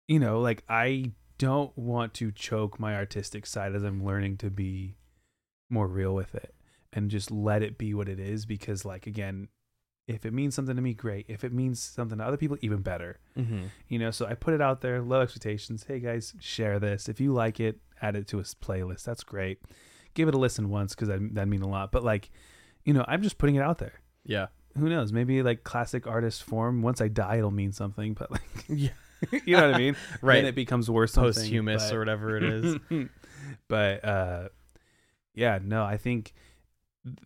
[0.07, 4.49] you know, like I don't want to choke my artistic side as I'm learning to
[4.49, 4.95] be
[5.69, 6.53] more real with it
[6.91, 9.47] and just let it be what it is because like again,
[10.09, 11.25] if it means something to me, great.
[11.29, 13.19] If it means something to other people, even better.
[13.37, 13.65] mm-hmm.
[13.87, 15.85] You know, so I put it out there, low expectations.
[15.87, 17.07] Hey guys, share this.
[17.07, 19.03] If you like it, add it to a playlist.
[19.03, 19.59] That's great.
[20.15, 21.91] Give it a listen once because that that mean a lot.
[21.91, 22.31] But like,
[22.83, 24.01] you know, I'm just putting it out there.
[24.25, 25.13] yeah Who knows?
[25.13, 26.81] Maybe like classic artist form.
[26.81, 28.15] Once I die, it'll mean something.
[28.15, 28.89] But like, yeah
[29.45, 29.95] you know what I mean?
[30.21, 32.75] right Then it becomes worse posthumous but- or whatever it is
[33.67, 34.49] but uh,
[35.35, 36.33] yeah, no, I think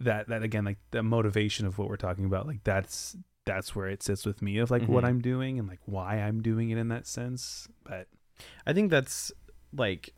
[0.01, 3.87] that that again, like the motivation of what we're talking about, like that's that's where
[3.89, 5.07] it sits with me of like what Mhm.
[5.07, 7.67] I'm doing and like why I'm doing it in that sense.
[7.83, 8.07] But
[8.65, 9.31] I think that's
[9.73, 10.13] like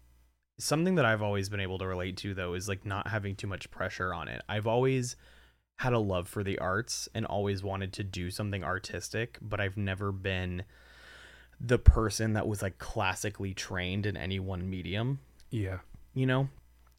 [0.60, 3.48] something that I've always been able to relate to though is like not having too
[3.48, 4.42] much pressure on it.
[4.48, 5.16] I've always
[5.80, 9.76] had a love for the arts and always wanted to do something artistic, but I've
[9.76, 10.64] never been
[11.60, 15.80] the person that was like classically trained in any one medium, yeah,
[16.14, 16.50] you know?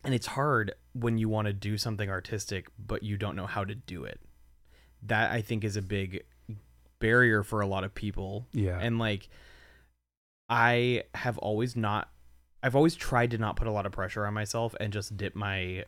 [0.05, 3.65] And it's hard when you want to do something artistic but you don't know how
[3.65, 4.21] to do it.
[5.03, 6.25] That I think is a big
[6.99, 9.29] barrier for a lot of people yeah, and like
[10.49, 12.09] I have always not
[12.63, 15.37] I've always tried to not put a lot of pressure on myself and just dip
[15.37, 15.85] my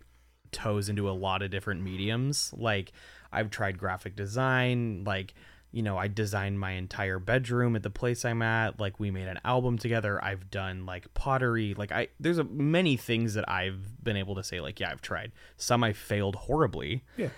[0.53, 2.53] toes into a lot of different mediums.
[2.57, 2.92] Like
[3.33, 5.35] I've tried graphic design, like
[5.70, 8.81] you know, I designed my entire bedroom at the place I'm at.
[8.81, 10.22] Like we made an album together.
[10.24, 11.74] I've done like pottery.
[11.74, 15.02] Like I there's a, many things that I've been able to say like yeah, I've
[15.02, 15.33] tried.
[15.57, 17.04] Some I failed horribly.
[17.16, 17.28] Yeah.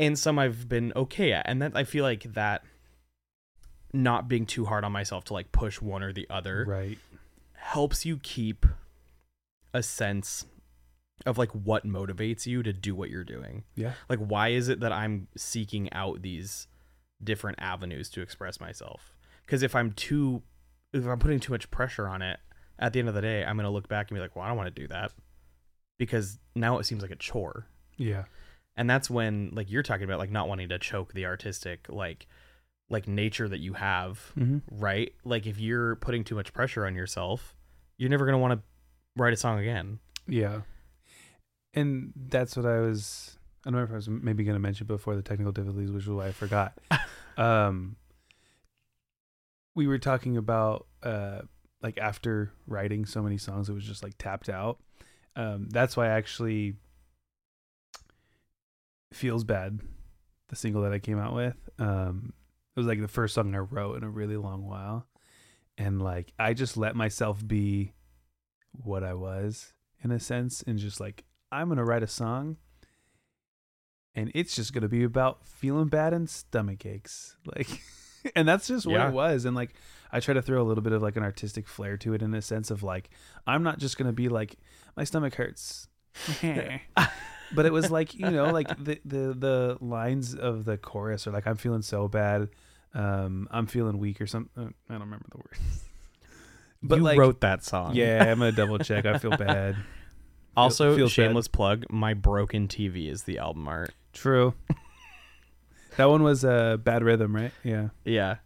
[0.00, 1.44] And some I've been okay at.
[1.48, 2.62] And that I feel like that
[3.92, 6.98] not being too hard on myself to like push one or the other Right.
[7.54, 8.66] helps you keep
[9.72, 10.46] a sense
[11.26, 13.64] of like what motivates you to do what you're doing.
[13.76, 13.92] Yeah.
[14.08, 16.66] Like why is it that I'm seeking out these
[17.22, 19.14] different avenues to express myself?
[19.46, 20.42] Cuz if I'm too
[20.92, 22.40] if I'm putting too much pressure on it,
[22.78, 24.44] at the end of the day, I'm going to look back and be like, "Well,
[24.44, 25.12] I don't want to do that."
[25.98, 27.66] Because now it seems like a chore.
[27.96, 28.24] Yeah.
[28.76, 32.26] And that's when like you're talking about like not wanting to choke the artistic like
[32.88, 34.58] like nature that you have Mm-hmm.
[34.70, 35.12] right?
[35.24, 37.56] Like if you're putting too much pressure on yourself,
[37.98, 38.62] you're never gonna want to
[39.16, 39.98] write a song again.
[40.28, 40.60] Yeah.
[41.74, 43.37] And that's what I was.
[43.66, 46.04] I don't know if I was maybe going to mention before the technical difficulties, which
[46.04, 46.78] is why I forgot.
[47.36, 47.96] um,
[49.74, 51.40] we were talking about uh,
[51.82, 54.78] like after writing so many songs, it was just like tapped out.
[55.36, 56.74] Um, that's why I actually
[59.12, 59.80] feels bad.
[60.48, 62.32] The single that I came out with, um,
[62.74, 65.06] it was like the first song I wrote in a really long while,
[65.76, 67.92] and like I just let myself be
[68.72, 72.56] what I was in a sense, and just like I'm gonna write a song,
[74.18, 77.68] and it's just gonna be about feeling bad and stomach aches, like,
[78.34, 79.08] and that's just what Yeah.
[79.08, 79.74] it was, and like
[80.12, 82.34] I try to throw a little bit of like an artistic flair to it in
[82.34, 83.10] a sense of like
[83.46, 84.56] I'm not just gonna be like
[84.96, 85.88] my stomach hurts.
[87.54, 91.30] but it was like you know like the the the lines of the chorus are
[91.30, 92.48] like i'm feeling so bad
[92.94, 95.84] um i'm feeling weak or something i don't remember the words
[96.82, 97.94] but you like wrote that song.
[97.94, 99.76] yeah i'm gonna double check i feel bad
[100.58, 101.14] Also, feels bad.
[101.14, 101.84] shameless plug.
[101.90, 103.94] My broken TV is the album art.
[104.12, 104.54] true
[105.96, 108.36] that one was a uh, bad rhythm right yeah Yeah.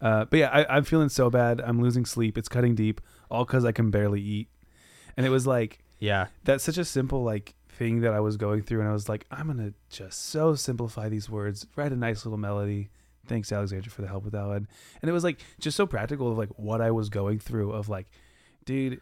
[0.00, 3.44] uh but yeah I, i'm feeling so bad i'm losing sleep it's cutting deep all
[3.44, 4.48] because i can barely eat
[5.16, 6.26] and it was like Yeah.
[6.44, 9.24] that's such a simple like thing that I was going through, and I was like,
[9.30, 12.90] I'm gonna just so simplify these words, write a nice little melody.
[13.26, 14.68] Thanks, Alexandra, for the help with that one.
[15.00, 17.72] And it was like just so practical of like what I was going through.
[17.72, 18.06] Of like,
[18.66, 19.00] dude,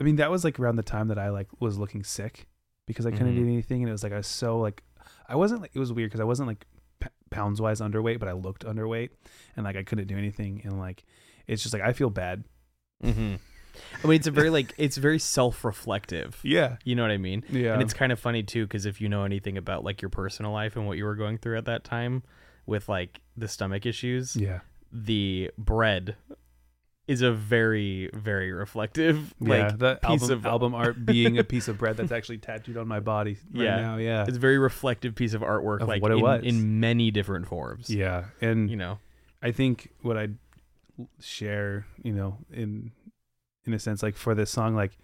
[0.00, 2.46] I mean, that was like around the time that I like was looking sick
[2.86, 3.38] because I couldn't Mhm.
[3.40, 4.82] eat anything, and it was like I was so like,
[5.28, 6.66] I wasn't like it was weird because I wasn't like
[7.00, 9.10] p- pounds wise underweight, but I looked underweight,
[9.56, 11.04] and like I couldn't do anything, and like
[11.46, 12.44] it's just like I feel bad.
[13.02, 13.34] Mm-hmm.
[14.02, 16.40] I mean, it's a very like it's very self-reflective.
[16.42, 17.44] Yeah, You know what I mean?
[17.50, 20.10] yeah, And it's kind of funny too, because if you know anything about like your
[20.10, 22.22] personal life and what you were going through at that time
[22.66, 24.60] with like the stomach issues, yeah.
[24.92, 26.16] the bread
[27.06, 31.44] is a very very reflective yeah, like the piece album, of album art being a
[31.44, 33.76] piece of bread that's actually tattooed on my body right Yeah.
[33.80, 33.96] now.
[33.96, 36.42] Yeah, it's a very reflective piece of artwork Of like what it in, was.
[36.44, 38.98] in many different forms yeah, and you know
[39.42, 40.36] I think what I'd
[41.20, 42.92] share, you know, in
[43.66, 44.96] in a sense, like for this song, like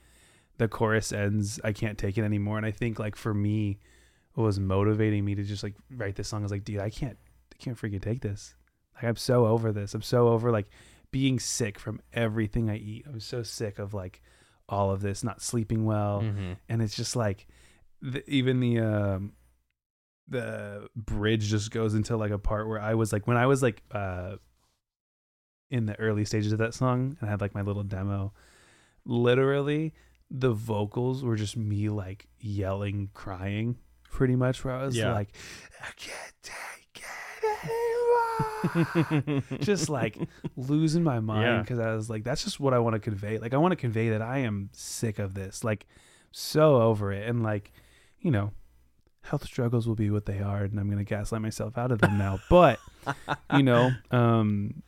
[0.59, 3.79] the chorus ends, I can't take it anymore, and I think like for me,
[4.35, 7.17] what was motivating me to just like write this song is like, dude, I can't,
[7.53, 8.55] I can't freaking take this.
[8.95, 9.95] Like I'm so over this.
[9.95, 10.69] I'm so over like
[11.11, 13.05] being sick from everything I eat.
[13.07, 14.23] I'm so sick of like
[14.69, 16.23] all of this, not sleeping well.
[16.23, 16.57] Mhm.
[16.69, 17.47] and it's just like
[18.03, 19.33] the, even the um
[20.29, 23.63] the bridge just goes into like a part where I was like when I was
[23.63, 24.37] like uh
[25.71, 28.33] in the early stages of that song and I had like my little demo
[29.05, 29.93] literally
[30.31, 33.77] the vocals were just me like yelling crying
[34.11, 35.13] pretty much where I was Yeah.
[35.13, 35.33] like
[35.81, 38.00] I can't take it
[39.61, 40.19] just like
[40.57, 41.61] losing my mind Yeah.
[41.63, 43.39] because I was like, that's just what I want to convey.
[43.39, 45.87] Like, I want to convey that I am sick of this, like,
[46.33, 47.29] so over it.
[47.29, 47.73] And, like,
[48.21, 48.53] you know,
[49.23, 52.01] health struggles will be what they are, and I'm going to gaslight myself out of
[52.01, 52.39] them now.
[52.49, 52.79] But,
[53.55, 54.83] you know, um,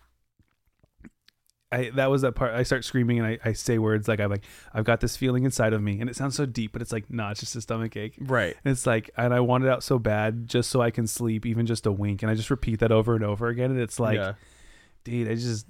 [1.72, 2.52] I, that was that part.
[2.54, 5.44] I start screaming and I, I say words like I'm like I've got this feeling
[5.44, 7.60] inside of me, and it sounds so deep, but it's like nah, it's just a
[7.62, 8.16] stomach ache.
[8.20, 11.06] right And it's like, and I want it out so bad just so I can
[11.06, 12.22] sleep, even just a wink.
[12.22, 13.70] And I just repeat that over and over again.
[13.70, 14.34] And it's like, yeah.
[15.04, 15.66] dude, I just,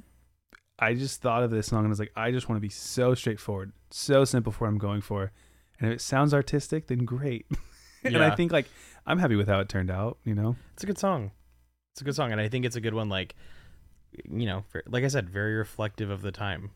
[0.79, 2.69] I just thought of this song and I was like, I just want to be
[2.69, 5.31] so straightforward, so simple for what I'm going for.
[5.79, 7.47] And if it sounds artistic, then great.
[8.05, 8.67] and I think like
[9.07, 10.19] I'm happy with how it turned out.
[10.25, 10.57] You know?
[10.75, 11.31] it's a good song
[11.93, 13.35] it's a good song and i think it's a good one like
[14.31, 16.71] you know like i said very reflective of the time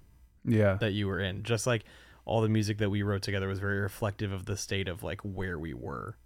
[0.44, 0.75] Yeah.
[0.81, 1.85] that you were in just like
[2.25, 5.20] all the music that we wrote together was very reflective of the state of like
[5.22, 6.16] where we were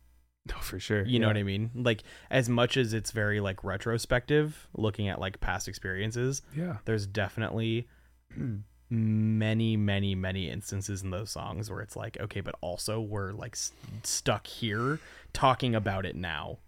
[0.47, 1.05] No, oh, for sure.
[1.05, 1.71] You know what I mean?
[1.75, 6.79] Like as much as it's very like retrospective, looking at like past experiences, Yeah.
[6.87, 7.87] there's definitely
[8.91, 13.55] many, many, many instances in those songs where it's like, okay, but also we're like
[13.55, 14.99] s- stuck here
[15.33, 16.59] talking about it now,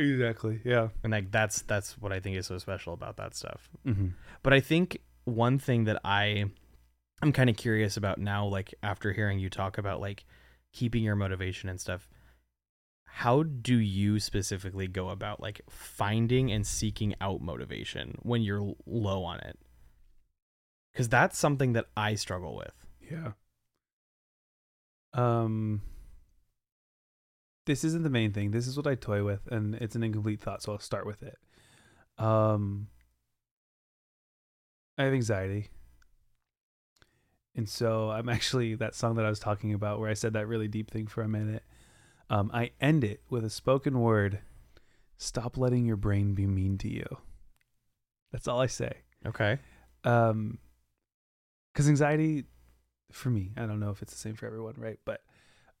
[0.00, 0.60] Exactly.
[0.64, 0.88] Yeah.
[1.02, 3.68] and like that's that's what I think is so special about that stuff.
[3.86, 4.08] Mm-hmm.
[4.42, 6.46] But I think one thing that I
[7.22, 10.24] I'm kind of curious about now, like after hearing you talk about like
[10.72, 12.08] keeping your motivation and stuff,
[13.04, 19.24] how do you specifically go about like finding and seeking out motivation when you're low
[19.24, 19.58] on it?
[20.92, 22.72] Because that's something that I struggle with.
[23.10, 23.32] Yeah.
[25.12, 25.82] Um
[27.66, 28.50] this isn't the main thing.
[28.50, 31.22] This is what I toy with and it's an incomplete thought, so I'll start with
[31.22, 31.38] it.
[32.18, 32.88] Um
[34.98, 35.70] I have anxiety.
[37.54, 40.46] And so I'm actually that song that I was talking about where I said that
[40.46, 41.62] really deep thing for a minute.
[42.28, 44.40] Um I end it with a spoken word.
[45.16, 47.06] Stop letting your brain be mean to you.
[48.32, 48.92] That's all I say
[49.26, 49.58] Okay.
[50.04, 50.58] um
[51.72, 52.44] because anxiety
[53.12, 55.20] for me i don't know if it's the same for everyone right but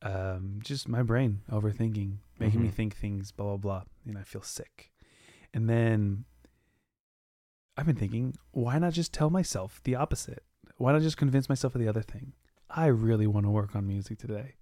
[0.02, 2.72] um just my brain overthinking making me Mhm.
[2.74, 4.90] think things blah blah blah and i feel sick
[5.52, 6.24] and then
[7.76, 10.42] i've been thinking why not just tell myself the opposite
[10.76, 12.32] why not just convince myself of the other thing
[12.70, 14.54] i really want to work on music today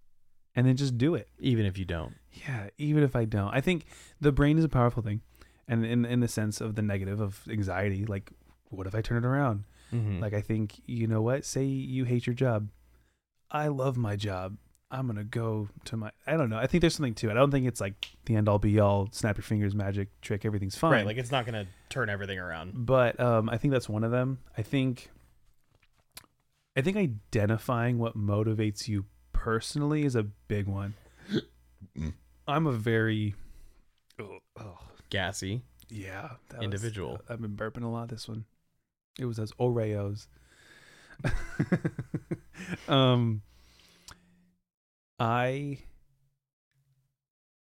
[0.56, 2.14] and then just do it Even if you don't.
[2.32, 3.54] yeah, even if I don't.
[3.54, 3.84] I think
[4.20, 5.20] the brain is a powerful thing.
[5.68, 8.32] And in in the sense of the negative of anxiety, like
[8.70, 9.64] what if I turn it around?
[9.92, 10.18] Mm-hmm.
[10.20, 11.44] Like I think, you know what?
[11.44, 12.70] Say you hate your job.
[13.52, 14.56] I love my job.
[14.90, 16.56] I'm going to go to my I don't know.
[16.56, 17.32] I think there's something to it.
[17.32, 20.44] I don't think it's like the end all be all snap your fingers magic trick
[20.44, 20.92] everything's fine.
[20.92, 21.06] right.
[21.06, 22.72] Like it's not gonna turn everything around.
[22.86, 24.38] but um I think that's one of them.
[24.56, 25.10] I think
[26.76, 30.94] I think identifying what motivates you personally is a big one.
[32.48, 33.34] I'm a very
[34.18, 34.78] oh, oh,
[35.10, 35.62] Gassy.
[35.90, 37.20] yeah that was- Individual.
[37.28, 38.44] I've been burping a lot this one.
[39.18, 40.28] It was those Oreos.
[42.88, 43.42] um,
[45.18, 45.78] I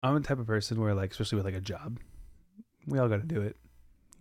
[0.03, 1.99] I'm the type of person where like, especially with like a job,
[2.87, 3.55] we all got to do it.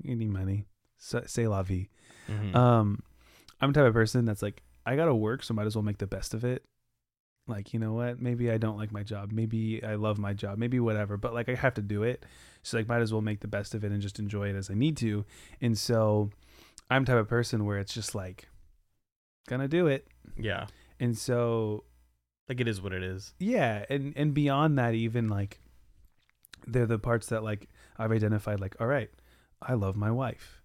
[0.03, 0.67] You need money.
[0.99, 1.89] So, say la vie.
[2.29, 2.55] Mhm.
[2.55, 3.03] Um,
[3.61, 5.99] I'm the type of person that's like, I gotta work, so might as well make
[5.99, 6.65] the best of it.
[7.47, 8.21] Like, you know what?
[8.21, 9.33] Maybe I don't like my job.
[9.33, 10.59] Maybe I love my job.
[10.59, 11.17] Maybe whatever.
[11.17, 12.25] But like, I have to do it.
[12.63, 14.71] So like, might as well make the best of it and just enjoy it as
[14.71, 15.25] I need to.
[15.61, 16.31] And so,
[16.91, 18.49] I'm the type of person where it's just like,
[19.49, 20.07] gonna do it.
[20.37, 20.67] yeah.
[20.99, 21.85] And so,
[22.51, 23.33] Like it is what it is.
[23.39, 25.61] yeah, and and beyond that, even like,
[26.67, 28.61] they're the parts that like I've identified.
[28.61, 29.09] Like, all right,
[29.63, 30.61] I love my wife.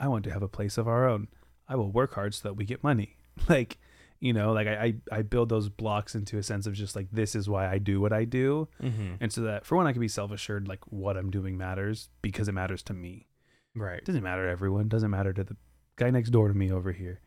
[0.00, 1.28] I want to have a place of our own.
[1.68, 3.16] I will work hard so that we get money.
[3.48, 3.78] Like,
[4.20, 7.06] you know, like I I, I build those blocks into a sense of just like
[7.12, 9.14] this is why I do what I do, Mm-hmm.
[9.22, 12.08] and so that for one I can be self assured like what I'm doing matters
[12.20, 13.26] because it matters to me.
[13.74, 14.04] Right.
[14.04, 14.88] Doesn't matter to everyone.
[14.88, 15.56] Doesn't matter to the
[15.96, 17.20] guy next door to me over here,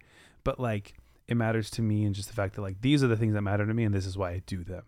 [0.44, 0.94] but like
[1.28, 3.42] it matters to me and just the fact that like these are the things that
[3.42, 4.84] matter to me and this is why I do them.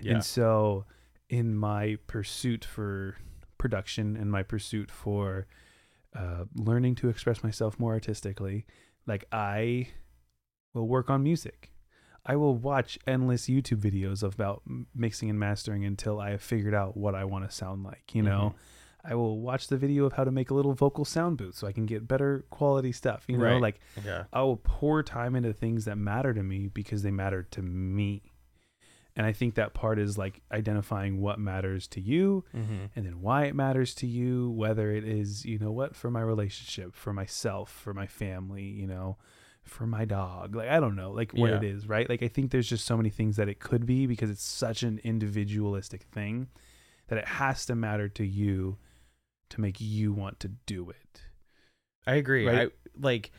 [0.00, 0.14] Yeah.
[0.14, 0.84] And so,
[1.28, 3.16] in my pursuit for
[3.58, 5.46] production and my pursuit for
[6.16, 8.66] uh, learning to express myself more artistically,
[9.06, 9.88] like I
[10.74, 11.70] will work on music.
[12.24, 14.62] I will watch endless YouTube videos about
[14.94, 18.14] mixing and mastering until I have figured out what I want to sound like.
[18.14, 18.54] You know,
[19.04, 21.66] I will watch the video of how to make a little vocal sound booth so
[21.66, 23.24] I can get better quality stuff.
[23.28, 23.60] You know, Right.
[23.62, 24.24] like yeah.
[24.32, 28.22] I will pour time into things that matter to me because they matter to me.
[29.16, 32.84] And I think that part is like identifying what matters to you Mm-hmm.
[32.94, 36.20] and then why it matters to you, whether it is, you know what, for my
[36.20, 39.16] relationship, for myself, for my family, you know,
[39.62, 40.54] for my dog.
[40.54, 41.56] Like, I don't know, like what Yeah.
[41.56, 42.08] it is, right?
[42.08, 44.82] Like, I think there's just so many things that it could be because it's such
[44.82, 46.48] an individualistic thing
[47.08, 48.78] that it has to matter to you
[49.50, 51.22] to make you want to do it.
[52.06, 52.46] I agree.
[52.46, 52.68] Right?
[52.68, 53.30] I like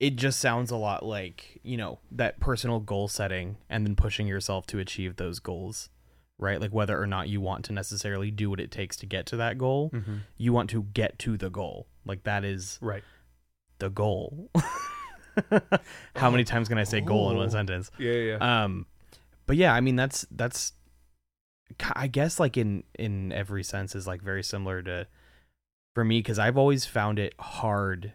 [0.00, 4.26] it just sounds a lot like, you know, that personal goal setting and then pushing
[4.26, 5.88] yourself to achieve those goals.
[6.38, 6.60] Right?
[6.60, 9.36] Like whether or not you want to necessarily do what it takes to get to
[9.36, 10.14] that goal, Mm-hmm.
[10.36, 11.86] you want to get to the goal.
[12.04, 13.04] Like that is Right.
[13.78, 14.50] the goal.
[16.16, 17.90] How many times can I say goal in one sentence?
[17.98, 18.62] Yeah, yeah.
[18.64, 18.86] Um,
[19.46, 20.72] but yeah, I mean that's that's,
[21.94, 25.06] I guess like in in every sense is like very similar to,
[25.94, 28.12] for me because I've always found it hard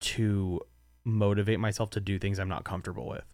[0.00, 0.60] to
[1.04, 3.24] motivate myself to do things I'm not comfortable with,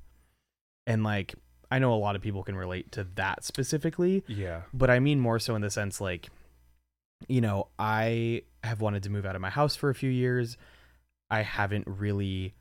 [0.87, 1.35] and like
[1.73, 4.63] I know a lot of people can relate to that specifically, yeah.
[4.75, 6.29] but I mean more so in the sense like,
[7.29, 10.59] you know, I have wanted to move out of my house for a few years.
[11.31, 12.53] I haven't really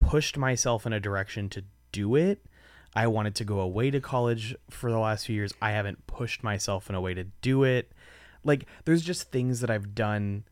[0.00, 2.46] pushed myself in a direction to do it.
[2.94, 5.52] I wanted to go away to college for the last few years.
[5.62, 7.92] I haven't pushed myself in a way to do it.
[8.44, 10.44] Like there's just things that I've done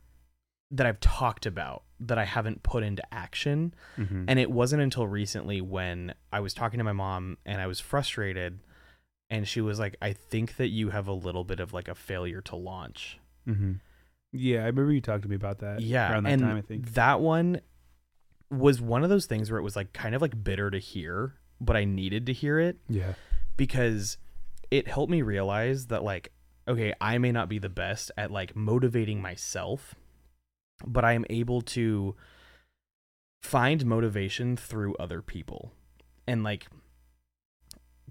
[0.70, 3.72] that I've talked about that I haven't put into action.
[3.96, 4.24] Mhm.
[4.28, 7.80] And it wasn't until recently when I was talking to my mom and I was
[7.80, 8.58] frustrated
[9.30, 11.94] and she was like, I think that you have a little bit of like a
[11.94, 13.18] failure to launch.
[13.48, 13.72] Mm-hmm.
[14.32, 15.80] Yeah, I remember you talked to me about that.
[15.80, 16.12] Yeah.
[16.12, 16.92] around that and time, I think.
[16.94, 17.60] that one
[18.50, 21.34] was one of those things where it was like kind of like bitter to hear,
[21.60, 23.14] but I needed to hear it Yeah,
[23.56, 24.18] because
[24.70, 26.32] it helped me realize that like
[26.68, 29.94] okay i may not be the best at like motivating myself
[30.84, 32.14] but i am able to
[33.42, 35.72] find motivation through other people
[36.26, 36.66] and like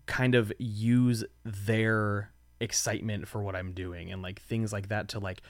[0.06, 2.32] kind of use their
[2.62, 5.42] excitement for what i'm doing and like things like that to like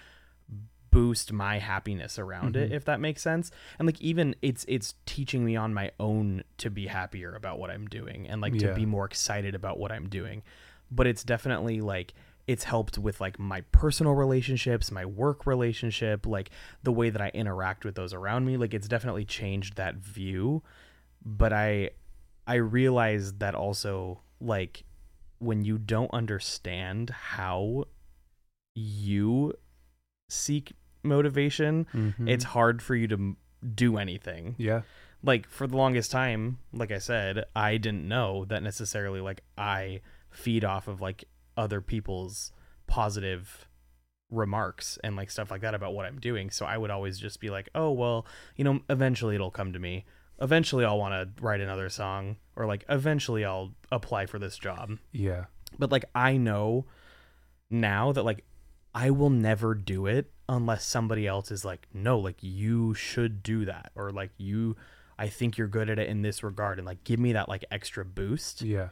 [0.96, 2.76] boost my happiness around it Mhm.
[2.76, 3.52] if that makes sense.
[3.78, 7.70] And like even it's it's teaching me on my own to be happier about what
[7.70, 10.42] i'm doing and like to be more excited about what i'm doing.
[10.90, 12.14] But it's definitely like
[12.48, 16.50] it's helped with like my personal relationships my work relationship like
[16.84, 18.56] the way that i interact with those around me.
[18.58, 20.64] Like it's definitely changed that view.
[21.26, 21.90] But i
[22.48, 24.84] i realized that also like
[25.40, 27.86] when you don't understand how
[28.76, 29.54] you
[30.30, 30.74] seek
[31.06, 32.28] motivation Mhm.
[32.30, 33.38] it's hard for you to
[33.74, 34.56] do anything.
[34.58, 34.82] Yeah,
[35.24, 40.02] like for the longest time like i said i didn't know that necessarily like i
[40.30, 41.24] feed off of like
[41.58, 42.52] other people's
[42.86, 43.68] positive
[44.30, 46.50] remarks and like stuff like that about what i'm doing.
[46.50, 48.26] So i would always just be like oh well
[48.56, 50.06] you know eventually it'll come to me.
[50.42, 54.98] Eventually i'll want to write another song or like eventually i'll apply for this job.
[55.12, 55.46] Yeah,
[55.80, 56.86] but like i know
[57.70, 58.44] now that like
[58.96, 63.66] i will never do it unless somebody else is like no like you should do
[63.66, 64.76] that or like you
[65.20, 67.64] i think you're good at it in this regard and like give me that like
[67.70, 68.90] extra boost yeah.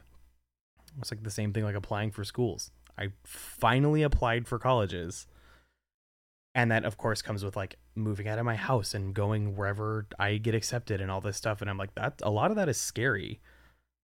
[1.00, 5.26] it's like the same thing like applying for schools i finally applied for colleges
[6.54, 10.06] and that of course comes with like moving out of my house and going wherever
[10.18, 12.68] i get accepted and all this stuff and i'm like that a lot of that
[12.68, 13.40] is scary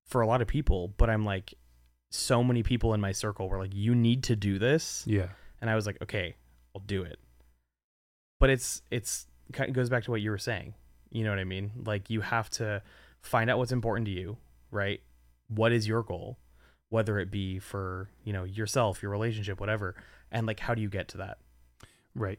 [0.06, 1.54] for a lot of people but i'm like
[2.12, 5.28] so many people in my circle were like you need to do this Yeah.
[5.60, 6.34] And i was like okay
[6.74, 7.18] i'll do it
[8.38, 10.74] but it's it's kind of goes back to what you were saying
[11.10, 12.82] you know what i mean like you have to
[13.20, 14.36] find out what's important to you
[14.70, 15.00] right
[15.48, 16.38] what is your goal
[16.88, 19.94] whether it be for you know yourself your relationship whatever
[20.30, 21.38] and like how do you get to that
[22.14, 22.38] Right.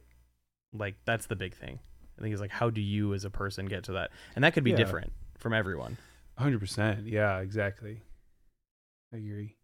[0.74, 1.80] like that's the big thing
[2.18, 4.54] i think it's like how do you as a person get to that and that
[4.54, 4.78] could be Yeah.
[4.78, 5.98] different from everyone
[6.38, 7.06] hundred percent.
[7.06, 8.02] Yeah, exactly.
[9.14, 9.58] I agree.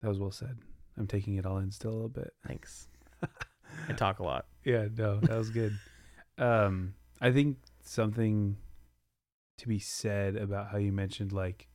[0.00, 0.56] That was well said.
[1.00, 2.32] I'm taking it all in still a little bit.
[2.46, 2.86] thanks
[3.88, 5.72] i talk a lot Yeah, no, that was good.
[6.38, 8.56] um, I think something
[9.58, 11.68] to be said about how you mentioned like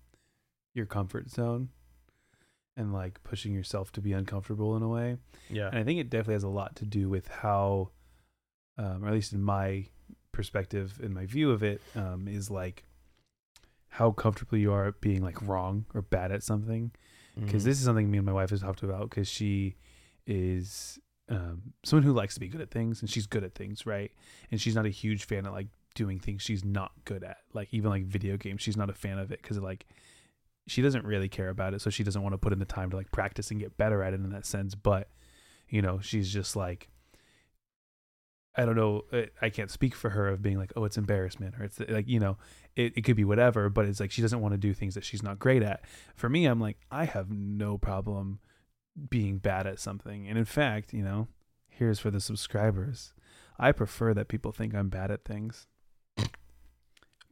[0.73, 1.69] your comfort zone
[2.77, 5.17] and like pushing yourself to be uncomfortable in a way.
[5.49, 7.89] yeah And I think it definitely has a lot to do with how,
[8.77, 9.85] um, or at least in my
[10.31, 12.83] perspective and my view of it, um, is like
[13.87, 16.91] how comfortable you are at being like wrong or bad at something.
[17.39, 17.65] Because Mhm.
[17.65, 19.75] this is something me and my wife has talked about because she
[20.25, 23.85] is um, someone who likes to be good at things and she's good at things,
[23.85, 24.11] right?
[24.51, 27.73] And she's not a huge fan of like doing things she's not good at, like
[27.73, 28.61] even like video games.
[28.61, 29.87] She's not a fan of it because like
[30.67, 32.89] she doesn't really care about it, so she doesn't want to put in the time
[32.91, 34.75] to like practice and get better at it in that sense.
[34.75, 35.09] But
[35.67, 36.89] you know, she's just like.
[38.57, 39.03] I don't know.
[39.11, 42.07] I- I can't speak for her of being like, oh, it's embarrassment, or it's like,
[42.07, 42.37] you know,
[42.75, 45.03] it, it could be whatever, but it's like she doesn't want to do things that
[45.03, 45.83] she's not great at.
[46.15, 48.39] For me, I'm like, I have no problem
[49.09, 50.27] being bad at something.
[50.27, 51.27] And in fact, you know,
[51.67, 53.13] here's for the subscribers.
[53.59, 55.67] I prefer that people think I'm bad at things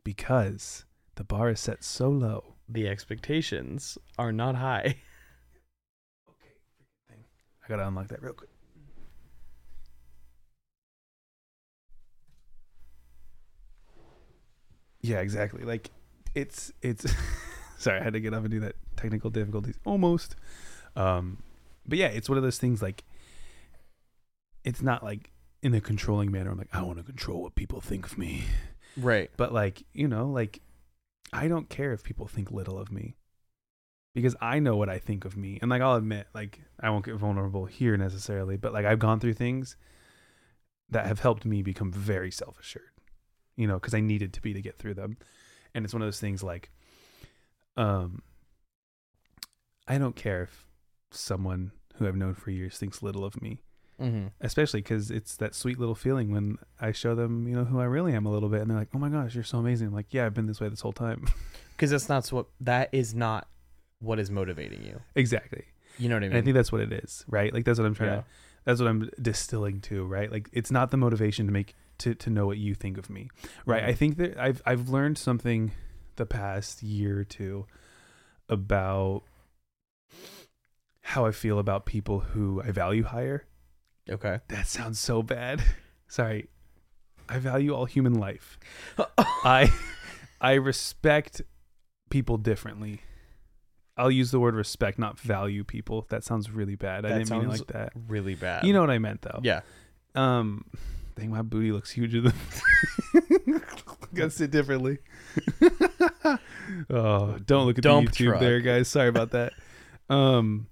[0.03, 2.55] because the bar is set so low.
[2.67, 4.95] the expectations are not high
[6.29, 7.23] Okay, freaking thing.
[7.63, 8.49] I gotta unlock that real quick.
[15.03, 15.63] Yeah, exactly.
[15.63, 15.91] Like
[16.33, 17.05] it's it's
[17.77, 20.35] sorry, I had to get up and do that technical difficulties almost.
[20.95, 21.43] Um
[21.85, 23.03] but yeah, it's one of those things like
[24.63, 25.29] it's not like
[25.61, 26.49] in a controlling manner.
[26.49, 28.45] I'm like, I want to control what people think of me.
[28.97, 30.61] right But like, you know, like
[31.33, 33.17] I don't care if people think little of me.
[34.15, 35.57] Because I know what I think of me.
[35.61, 39.19] And like I'll admit, like I won't get vulnerable here necessarily, but like I've gone
[39.19, 39.75] through things
[40.89, 42.92] that have helped me become very self-assured.
[43.55, 45.17] You know, cuz I needed to be to get through them.
[45.73, 46.71] And it's one of those things like
[47.77, 48.21] um
[49.87, 50.67] I don't care if
[51.11, 53.61] someone who I've known for years thinks little of me
[53.99, 54.27] mm-hmm.
[54.41, 57.85] especially because it's that sweet little feeling when I show them, you know, who I
[57.85, 59.93] really am a little bit, and they're like, "Oh my gosh, you're so amazing!" I'm
[59.93, 61.25] like, "Yeah, I've been this way this whole time."
[61.75, 63.47] because that's not what that is not
[63.99, 65.63] what is motivating you exactly,
[65.97, 67.53] you know what i and mean I think that's what it is, right?
[67.53, 68.23] Like that's what I'm trying yeah.
[68.65, 70.31] That's what I'm distilling to, right?
[70.31, 73.29] Like it's not the motivation to make to to know what you think of me,
[73.65, 73.83] right?
[73.83, 75.71] I think that I've I've learned something
[76.15, 77.65] the past year or two
[78.49, 79.23] about
[81.01, 83.45] how I feel about people who I value higher.
[84.09, 84.39] Okay.
[84.49, 85.61] That sounds so bad.
[86.07, 86.47] Sorry.
[87.29, 88.57] I value all human life.
[89.17, 89.71] I
[90.41, 91.41] I respect
[92.09, 93.01] people differently.
[93.95, 96.05] I'll use the word respect, not value people.
[96.09, 97.05] That sounds really bad.
[97.05, 97.93] I didn't mean it like that.
[98.07, 98.65] Really bad.
[98.65, 99.39] You know what I meant though.
[99.43, 99.61] Yeah.
[100.15, 100.65] Um
[101.15, 102.33] dang my booty looks huger than
[104.13, 104.99] Gotta sit differently.
[106.89, 108.87] oh, don't look at Dump the YouTube there, guys.
[108.87, 109.53] Sorry about that.
[110.09, 110.67] Um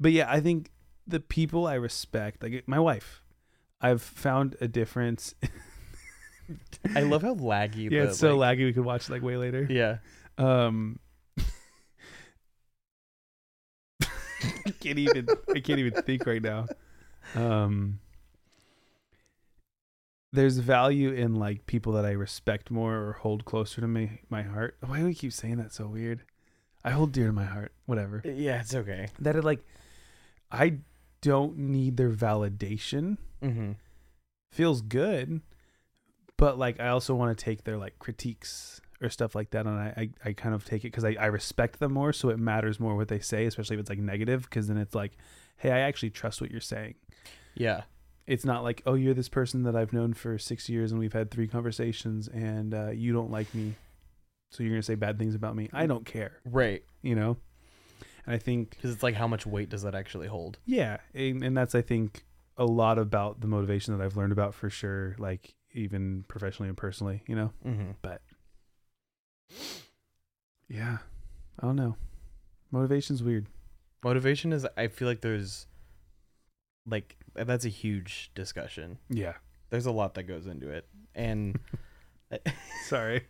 [0.00, 0.70] but yeah, I think
[1.06, 3.22] the people I respect, like my wife,
[3.80, 5.34] I've found a difference.
[6.94, 7.90] I love how laggy.
[7.90, 8.66] yeah, the, it's so like, laggy.
[8.66, 9.66] We could watch like way later.
[9.68, 9.98] Yeah.
[10.36, 10.98] Um,
[14.68, 15.28] I can't even.
[15.54, 16.66] I can't even think right now.
[17.34, 18.00] Um,
[20.32, 24.42] there's value in like people that I respect more or hold closer to me, my
[24.42, 24.76] heart.
[24.86, 26.22] Why do we keep saying that so weird?
[26.84, 27.72] I hold dear to my heart.
[27.86, 28.22] Whatever.
[28.24, 29.08] Yeah, it's okay.
[29.20, 29.64] That it like,
[30.50, 30.78] I
[31.20, 33.18] don't need their validation.
[33.42, 33.72] Mm-hmm.
[34.52, 35.42] Feels good,
[36.36, 39.78] but like I also want to take their like critiques or stuff like that, and
[39.78, 42.38] I I, I kind of take it because I, I respect them more, so it
[42.38, 45.12] matters more what they say, especially if it's like negative, because then it's like,
[45.58, 46.94] hey, I actually trust what you're saying.
[47.54, 47.82] Yeah.
[48.28, 51.12] It's not like, oh, you're this person that I've known for six years and we've
[51.14, 53.74] had three conversations, and uh, you don't like me,
[54.50, 55.70] so you're gonna say bad things about me.
[55.72, 56.84] I don't care, Right.
[57.02, 57.38] you know.
[58.26, 60.58] And I think Because it's like, how much weight does that actually hold?
[60.66, 62.24] Yeah, and, and that's I think
[62.58, 66.76] a lot about the motivation that I've learned about for sure, like even professionally and
[66.76, 67.52] personally, you know.
[67.64, 67.92] Mm-hmm.
[70.68, 70.98] Yeah,
[71.58, 71.96] I don't know.
[72.70, 73.46] Motivation's weird.
[74.04, 74.66] Motivation is.
[74.76, 75.66] I feel like there's,
[76.86, 78.98] like, that's a huge discussion.
[79.08, 79.34] Yeah.
[79.70, 81.58] There's a lot that goes into it, and
[82.86, 83.26] Sorry,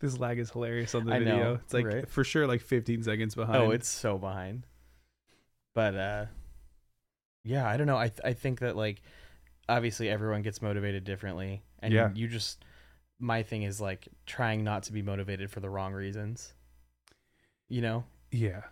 [0.00, 1.36] this lag is hilarious on the I video.
[1.36, 2.08] know, it's like right?
[2.08, 3.56] for sure like 15 seconds behind.
[3.62, 4.66] oh, it's so behind.
[5.74, 6.24] But uh,
[7.44, 7.96] yeah, I don't know.
[7.96, 9.00] I th- I think that like,
[9.68, 12.10] obviously everyone gets motivated differently, and Yeah.
[12.14, 12.64] you just.
[13.20, 16.52] My thing is like trying not to be motivated for the wrong reasons.
[17.68, 18.62] You know, yeah,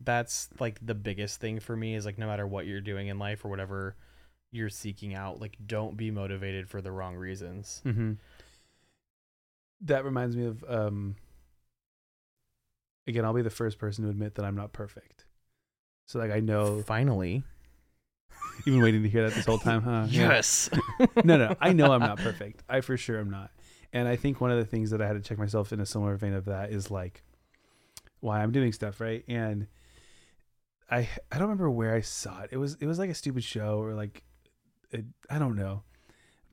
[0.00, 3.18] that's like the biggest thing for me is like no matter what you're doing in
[3.18, 3.96] life or whatever
[4.50, 7.82] you're seeking out, like don't be motivated for the wrong reasons.
[7.84, 8.12] mm-hmm.
[9.82, 11.16] That reminds me of um.
[13.06, 15.24] Again, I'll be the first person to admit that I'm not perfect.
[16.06, 17.42] So like I know Finally,
[18.66, 20.06] you've been waiting to hear that this whole time, huh?
[20.08, 20.28] Yeah.
[20.28, 20.68] yes.
[21.24, 22.62] no, no, I know I'm not perfect.
[22.68, 23.50] I for sure am not.
[23.92, 25.86] And I think one of the things that I had to check myself in a
[25.86, 27.24] similar vein of that is like
[28.20, 29.24] why I'm doing stuff, right?
[29.26, 29.66] And
[30.90, 32.50] I I don't remember where I saw it.
[32.52, 34.22] It was it was like a stupid show or like
[34.92, 35.82] it, I don't know.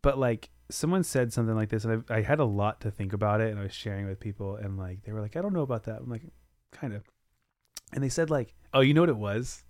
[0.02, 3.14] But like someone said something like this and I, I had a lot to think
[3.14, 5.42] about it and I was sharing it with people and like they were like I
[5.42, 5.98] don't know about that.
[6.02, 6.24] I'm like
[6.72, 7.04] kind of.
[7.94, 9.64] And they said like, "Oh, you know what it was?"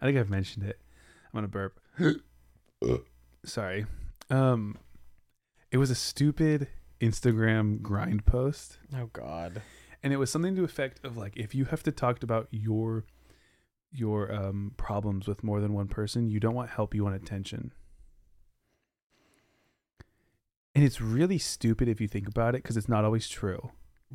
[0.00, 0.80] I think I've mentioned it.
[1.32, 1.78] I'm to burp.
[3.44, 3.86] Sorry.
[4.28, 4.76] Um
[5.70, 6.68] it was a stupid
[7.00, 9.62] Instagram grind post oh God.
[10.02, 12.48] and it was something to the effect of like if you have to talk about
[12.50, 13.04] your
[13.92, 17.72] your um problems with more than one person, you don't want help, you want attention.
[20.74, 23.70] And it's really stupid if you think about it because it's not always true.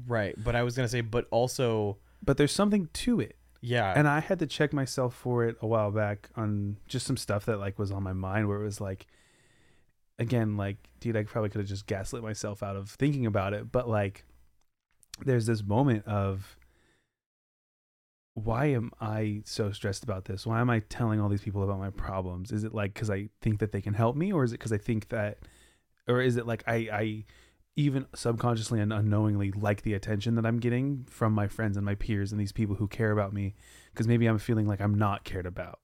[0.07, 3.35] Right, but I was gonna say, but also, But there's something to it.
[3.61, 7.17] yeah, And I had to check myself for it a while back on just some
[7.17, 9.07] stuff that like was on my mind where it was like
[10.17, 13.69] again, like, dude, I probably could have just gaslit myself out of thinking about it.
[13.71, 14.23] But like
[15.25, 16.57] there's this moment of
[18.35, 20.45] why am I so stressed about this?
[20.45, 22.51] Why am I telling all these people about my problems?
[22.51, 24.71] Is it like because I think that they can help me, or is it because
[24.73, 25.39] I think that,
[26.07, 27.23] or is it like I I
[27.77, 31.95] even subconsciously and unknowingly like the attention that I'm getting from my friends and my
[31.95, 33.55] peers and these people who care about me
[33.91, 35.79] because maybe I'm feeling like I'm not cared about.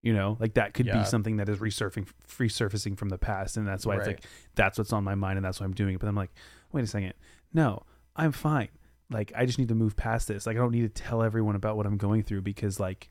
[0.00, 0.98] You know, like that could Yeah.
[0.98, 4.16] be something that is resurfacing, resurfacing from the past, and that's why it's Right.
[4.16, 6.00] like that's what's on my mind, and that's why I'm doing it.
[6.00, 6.30] But I'm like,
[6.70, 7.14] wait a second,
[7.52, 7.82] no,
[8.14, 8.68] I'm fine.
[9.10, 10.46] Like I just need to move past this.
[10.46, 13.10] Like I don't need to tell everyone about what I'm going through because like,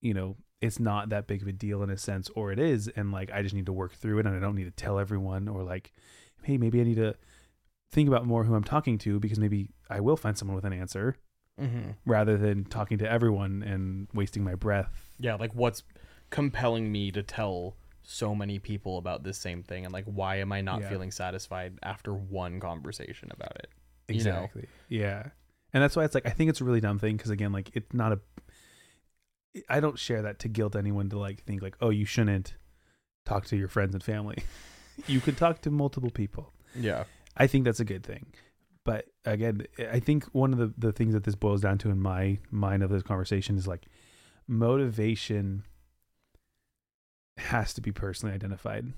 [0.00, 2.88] you know, it's not that big of a deal in a sense, or it is,
[2.88, 4.98] and like I just need to work through it, and I don't need to tell
[4.98, 5.92] everyone, or like,
[6.42, 7.14] hey, maybe I need to
[7.92, 10.72] think about more who I'm talking to because maybe I will find someone with an
[10.72, 11.16] answer
[11.58, 15.10] hmm rather than talking to everyone and wasting my breath.
[15.18, 15.82] yeah, like what's
[16.30, 20.52] compelling me to tell so many people about this same thing, and like why am
[20.52, 20.88] I not Yeah.
[20.88, 23.70] feeling satisfied after one conversation about it?
[24.10, 24.30] You know?
[24.30, 24.66] Exactly.
[24.88, 25.28] Yeah.
[25.72, 27.70] And that's why it's like I think it's a really dumb thing because again, like
[27.74, 28.20] it's not a
[29.68, 32.54] I don't share that to guilt anyone to like think like, oh, you shouldn't
[33.24, 34.38] talk to your friends and family.
[35.06, 36.52] you could talk to multiple people.
[36.74, 37.04] Yeah.
[37.36, 38.26] I think that's a good thing.
[38.84, 42.00] But again, I think one of the, the things that this boils down to in
[42.00, 43.86] my mind of this conversation is like
[44.48, 45.64] motivation
[47.36, 48.92] has to be personally identified.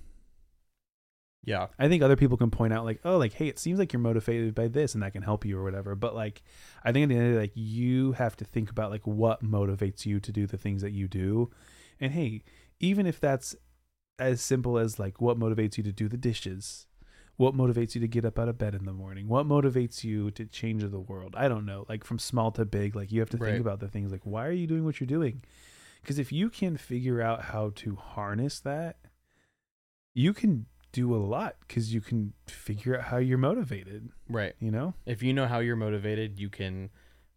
[1.44, 1.66] Yeah.
[1.78, 4.00] I think other people can point out like, oh, like, hey, it seems like you're
[4.00, 5.94] motivated by this and that can help you or whatever.
[5.96, 6.42] But like
[6.84, 9.06] I think at the end of the day, like you have to think about like
[9.06, 11.50] what motivates you to do the things that you do.
[12.00, 12.42] And hey,
[12.80, 13.56] even if that's
[14.18, 16.86] as simple as like what motivates you to do the dishes,
[17.36, 20.30] what motivates you to get up out of bed in the morning, what motivates you
[20.32, 21.34] to change the world.
[21.36, 21.86] I don't know.
[21.88, 23.50] Like from small to big, like you have to Right.
[23.52, 25.42] think about the things like why are you doing what you're doing?
[26.02, 28.96] Because if you can figure out how to harness that,
[30.14, 34.54] you can do a lot because you can figure out how you're motivated, Right.
[34.60, 34.94] you know?
[35.06, 36.90] If you know how you're motivated, you can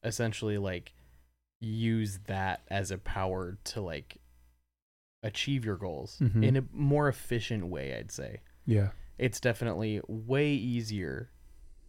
[0.04, 0.94] essentially like
[1.62, 4.18] use that as a power to like
[5.24, 6.44] achieve your goals Mhm.
[6.44, 8.42] in a more efficient way, I'd say.
[8.66, 8.92] Yeah.
[9.18, 11.32] It's definitely way easier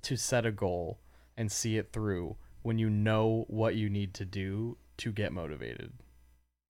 [0.03, 1.01] to set a goal
[1.37, 5.93] and see it through when you know what you need to do to get motivated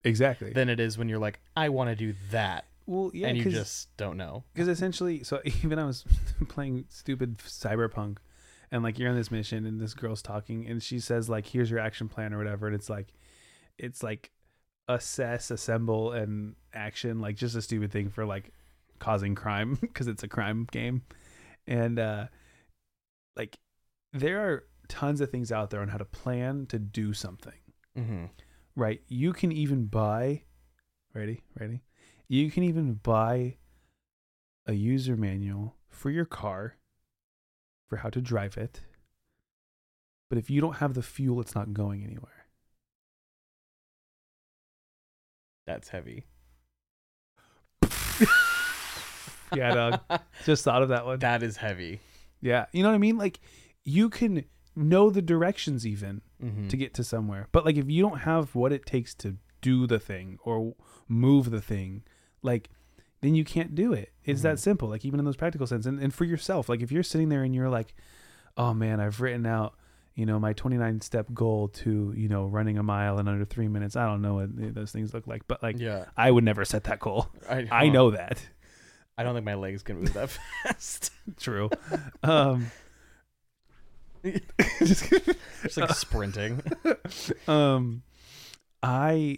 [0.03, 0.53] Exactly.
[0.53, 2.65] than it is when you're like, I want to do that.
[2.87, 4.43] Well, yeah, and you just don't know.
[4.53, 6.03] because essentially so even i was
[6.47, 8.17] playing stupid cyberpunk
[8.71, 11.69] and like you're on this mission and this girl's talking and she says like here's
[11.71, 13.13] your action plan or whatever and it's like
[13.77, 14.31] it's like
[14.87, 18.51] assess assemble and action like just a stupid thing for like
[18.99, 21.01] causing crime because it's a crime game
[21.67, 22.25] and uh
[23.35, 23.57] like
[24.13, 27.53] there are tons of things out there on how to plan to do something
[27.97, 28.25] Mm-hmm.
[28.75, 29.01] right?
[29.07, 30.43] You can even buy,
[31.13, 31.81] ready, ready?
[32.27, 33.57] You can even buy
[34.65, 36.75] a user manual for your car
[37.87, 38.81] for how to drive it.
[40.29, 42.47] But if you don't have the fuel, it's not going anywhere.
[45.67, 46.25] That's heavy.
[49.55, 49.99] Yeah, dog.
[50.45, 51.19] Just thought of that one.
[51.19, 52.01] that is heavy.
[52.41, 52.65] Yeah.
[52.73, 53.17] You know what I mean?
[53.17, 53.39] Like
[53.85, 54.43] you can
[54.75, 56.67] know the directions even Mm-hmm.
[56.67, 57.47] to get to somewhere.
[57.53, 60.75] But like if you don't have what it takes to do the thing or
[61.07, 62.03] move the thing,
[62.45, 62.69] like
[63.21, 64.11] then you can't do it.
[64.23, 64.59] It's that Mhm.
[64.59, 64.87] simple.
[64.89, 65.85] Like even in those practical sense.
[65.85, 67.95] And and for yourself, like if you're sitting there and you're like,
[68.57, 69.75] Oh man, I've written out,
[70.13, 73.43] you know, my twenty nine step goal to, you know, running a mile in under
[73.45, 73.95] three minutes.
[73.95, 75.47] I don't know what those things look like.
[75.47, 77.29] But like yeah, I would never set that goal.
[77.49, 78.39] I, I know that.
[79.17, 80.29] I don't think my legs can move that
[80.63, 81.11] fast.
[81.37, 81.69] True.
[82.23, 82.69] um
[84.79, 86.61] Just like sprinting.
[87.47, 88.01] um
[88.81, 89.37] i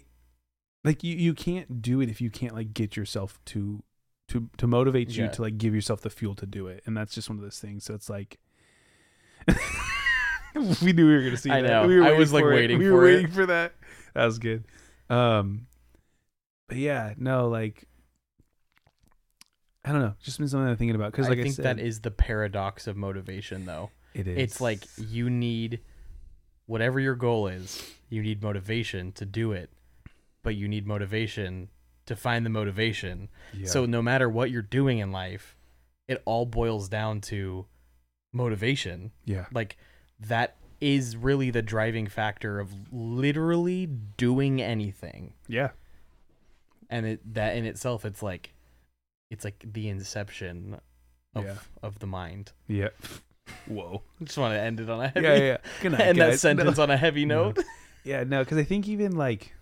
[0.84, 3.82] like you you can't do it if you can't like get yourself to
[4.28, 5.30] to to motivate you Yeah.
[5.30, 7.58] to like give yourself the fuel to do it and that's just one of those
[7.58, 8.38] things so it's like
[10.82, 11.68] we knew we were gonna see I that.
[11.68, 11.86] know.
[11.86, 12.48] we were I was, like, it.
[12.48, 13.14] waiting we for were it.
[13.16, 13.74] waiting for that
[14.14, 14.64] that was good
[15.10, 15.66] um
[16.68, 17.84] but yeah no like
[19.84, 21.64] i don't know just been something i'm thinking about because I like i, think said
[21.64, 23.90] that is the paradox of motivation, though.
[24.14, 25.80] it is It's like you need
[26.66, 29.70] whatever your goal is, you need motivation to do it,
[30.42, 31.68] but you need motivation
[32.06, 33.28] to find the motivation.
[33.52, 33.66] yeah.
[33.66, 35.56] So no matter what you're doing in life,
[36.06, 37.66] it all boils down to
[38.32, 39.12] motivation.
[39.24, 39.76] yeah Like
[40.20, 43.86] that is really the driving factor of literally
[44.16, 45.34] doing anything.
[45.48, 45.70] yeah
[46.90, 48.52] And it that in itself it's like
[49.30, 50.80] it's like the inception
[51.34, 51.54] of Yeah.
[51.82, 52.52] of the mind.
[52.68, 52.88] yeah
[53.66, 56.38] whoa Just want to end it on a heavy yeah yeah good night end that
[56.38, 56.82] sentence No.
[56.84, 57.46] on a heavy No.
[57.46, 57.58] note.
[58.04, 59.52] Yeah, no, because I think even like,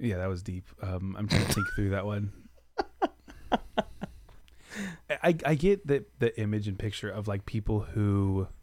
[0.00, 0.64] yeah, that was deep.
[0.82, 2.32] Um, I'm trying to think through that one.
[5.10, 8.48] I I get the the image and picture of like people who.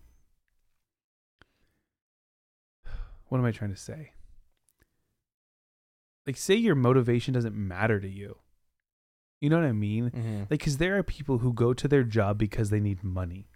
[3.27, 4.11] What am I trying to say?
[6.27, 8.37] Like, say your motivation doesn't matter to you.
[9.41, 10.11] You know what I mean?
[10.11, 10.39] Mm-hmm.
[10.41, 13.47] Like, because there are people who go to their job because they need money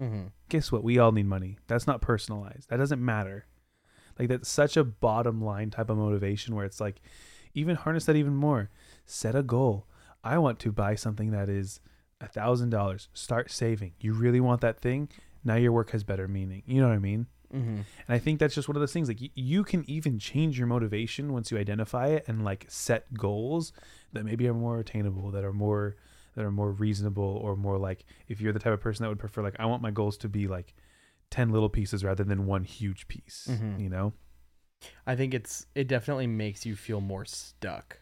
[0.00, 0.28] Mm-hmm.
[0.48, 0.84] guess what?
[0.84, 1.58] We all need money.
[1.66, 2.70] That's not personalized.
[2.70, 3.46] That doesn't matter.
[4.18, 7.00] Like that's such a bottom line type of motivation where it's like
[7.58, 8.70] even harness that even more.
[9.06, 9.86] Set a goal.
[10.24, 11.80] I want to buy something that is
[12.20, 13.08] a thousand dollars.
[13.12, 13.92] Start saving.
[14.00, 15.08] You really want that thing?
[15.44, 16.62] Now your work has better meaning.
[16.66, 17.26] You know what I mean?
[17.54, 17.76] Mm-hmm.
[17.76, 19.08] And I think that's just one of those things.
[19.08, 23.14] Like you, you can even change your motivation once you identify it and like set
[23.14, 23.72] goals
[24.12, 25.96] that maybe are more attainable, that are more
[26.34, 29.18] that are more reasonable, or more like if you're the type of person that would
[29.18, 30.74] prefer like I want my goals to be like
[31.30, 33.48] ten little pieces rather than one huge piece.
[33.50, 33.80] Mhm.
[33.80, 34.12] You know?
[35.08, 37.98] I think it's it definitely makes you feel more stuck.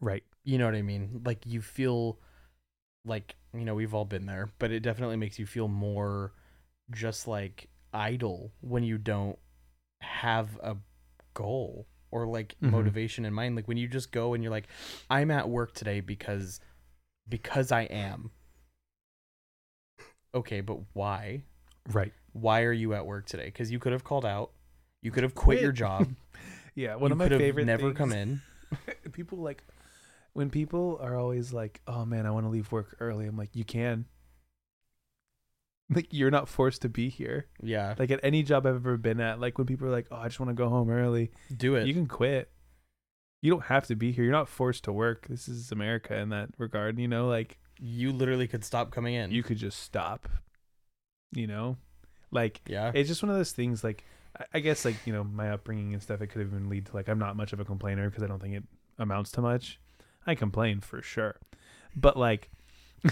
[0.00, 0.24] Right.
[0.44, 1.22] You know what I mean?
[1.24, 2.18] Like you feel
[3.04, 6.32] like, you know, we've all been there, but it definitely makes you feel more
[6.90, 9.38] just like idle when you don't
[10.02, 10.76] have a
[11.34, 12.70] goal or like Mhm.
[12.72, 13.56] motivation in mind.
[13.56, 14.68] Like when you just go and you're like,
[15.10, 16.60] I'm at work today because
[17.28, 18.32] because I am.
[20.34, 21.42] Okay, but why?
[21.92, 22.12] Right.
[22.32, 23.46] Why are you at work today?
[23.46, 24.52] Because you could have called out.
[25.02, 26.08] You could have quit, your job.
[26.74, 26.94] Yeah.
[26.94, 28.40] One you of my could have favorite never things- come in.
[29.12, 29.62] people like
[30.32, 33.54] when people are always like, "Oh man, I want to leave work early." I'm like,
[33.54, 34.06] "You can."
[35.94, 37.48] Like you're not forced to be here.
[37.62, 40.16] Yeah, Like at any job I've ever been at, like when people are like, "Oh,
[40.16, 41.86] I just want to go home early." do it.
[41.86, 42.50] You can quit.
[43.42, 44.24] You don't have to be here.
[44.24, 45.26] You're not forced to work.
[45.28, 49.32] This is America in that regard, you know, like you literally could stop coming in.
[49.32, 50.28] you could just stop.
[51.34, 51.76] You know?
[52.30, 52.92] Like yeah.
[52.94, 54.04] it's just one of those things like
[54.54, 57.08] I- guess like, you know, my upbringing and stuff it could even lead to like
[57.08, 58.64] I'm not much of a complainer because I don't think it
[58.98, 59.78] amounts to much.
[60.26, 61.36] I complain for sure.
[61.96, 62.50] But like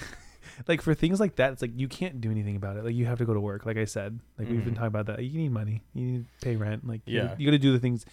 [0.68, 2.84] like for things like that, it's like you can't do anything about it.
[2.84, 4.20] Like you have to go to work, like I said.
[4.38, 4.76] Like we've been Mhm.
[4.76, 5.22] talking about that.
[5.24, 5.82] You need money.
[5.92, 6.86] You need to pay rent.
[6.86, 7.26] Like you Yeah.
[7.28, 8.04] gotta, you got to do the things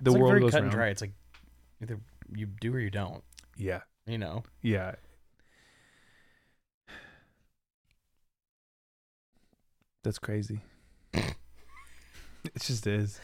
[0.00, 0.64] the it's like world very goes cut around.
[0.70, 0.88] and dry.
[0.88, 1.12] It's like
[1.82, 1.98] either
[2.34, 3.22] you do or you don't.
[3.56, 3.80] Yeah.
[4.06, 4.42] You know.
[4.60, 4.96] Yeah.
[10.02, 10.60] That's crazy.
[12.54, 13.20] it just is.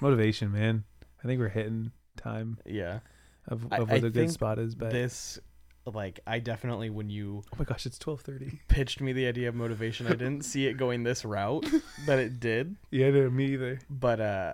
[0.00, 0.84] Motivation, man.
[1.22, 3.00] I think we're hitting time Yeah.
[3.46, 5.38] of, of I what a good think spot is, but This,
[5.86, 8.60] like, I definitely when you oh my gosh, it's twelve thirty.
[8.68, 11.66] pitched me the idea of motivation, I didn't see it going this route,
[12.06, 12.76] but it did.
[12.90, 13.78] Yeah, no, me either.
[13.90, 14.52] But uh,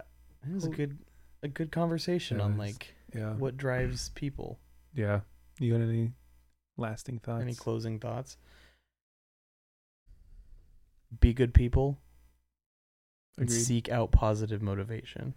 [0.48, 0.98] it was a good,
[1.42, 3.34] a good conversation It on like Yeah.
[3.34, 4.58] what drives people.
[4.94, 5.20] Yeah.
[5.58, 6.12] You got any
[6.76, 7.42] lasting thoughts?
[7.42, 8.36] Any closing thoughts?
[11.20, 11.98] Be good people
[13.36, 13.60] and Agreed.
[13.60, 15.34] seek out positive motivation.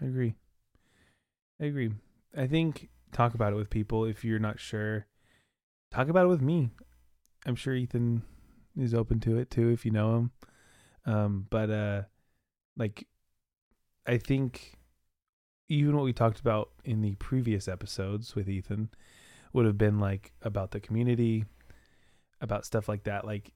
[0.00, 0.34] I agree.
[1.60, 1.90] I agree.
[2.36, 5.06] I think talk about it with people if you're not sure.
[5.90, 6.70] Talk about it with me.
[7.44, 8.22] I'm sure Ethan
[8.76, 10.30] is open to it too if you know him.
[11.04, 12.02] Um, but uh,
[12.76, 13.06] like,
[14.06, 14.78] I think
[15.68, 18.90] even what we talked about in the previous episodes with Ethan
[19.52, 21.44] would have been like about the community,
[22.40, 23.24] about stuff like that.
[23.24, 23.52] Like,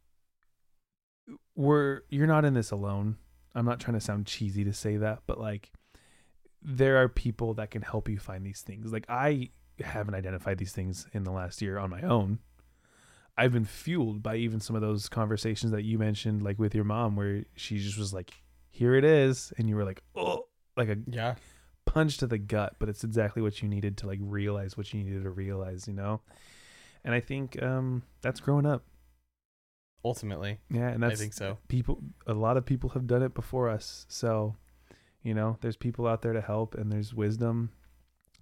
[1.55, 3.16] we're you're not in this alone.
[3.57, 5.73] I'm not trying to sound cheesy to say that, but like
[6.63, 8.93] there are people that can help you find these things.
[8.93, 9.51] Like I
[9.81, 12.39] haven't identified these things in the last year on my own.
[13.37, 16.85] I've been fueled by even some of those conversations that you mentioned, like with your
[16.85, 18.31] mom, where she just was like,
[18.71, 20.47] "Here it is," and you were like, "Oh,"
[20.77, 21.35] like a Yeah.
[21.85, 25.03] punch to the gut, but it's exactly what you needed to like realize what you
[25.05, 26.23] needed to realize, you know.
[27.05, 28.85] And I think um that's growing up.
[30.05, 31.59] Ultimately, Yeah, and I think so.
[31.68, 34.07] people a lot of people have done it before us.
[34.09, 34.57] So
[35.22, 37.70] you know there's people out there to help and there's wisdom.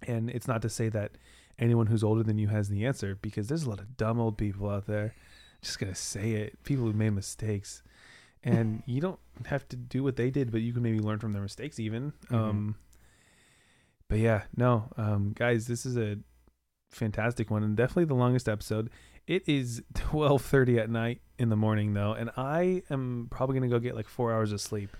[0.07, 1.17] And it's not to say that
[1.57, 4.37] anyone who's older than you has the answer because there's a lot of dumb old
[4.37, 5.15] people out there.
[5.63, 6.61] Just gonna say it.
[6.63, 7.81] People who made mistakes.
[8.43, 11.31] And you don't have to do what they did but you can maybe learn from
[11.31, 12.13] their mistakes even.
[12.29, 12.35] Mhm.
[12.35, 12.75] um
[14.07, 16.17] but yeah no um guys this is a
[16.91, 18.89] fantastic one and definitely the longest episode
[19.27, 23.75] it is 12:30 at night in the morning though, and I am probably going to
[23.75, 24.95] go get like 4 hours of sleep.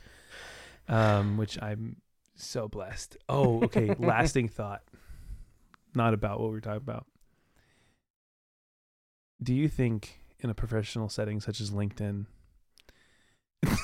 [0.88, 1.98] Um which I'm
[2.36, 3.18] so blessed.
[3.30, 4.84] Oh, okay, lasting thought.
[5.96, 7.06] Not about what we're talking about.
[9.42, 12.26] Do you think in a professional setting such as LinkedIn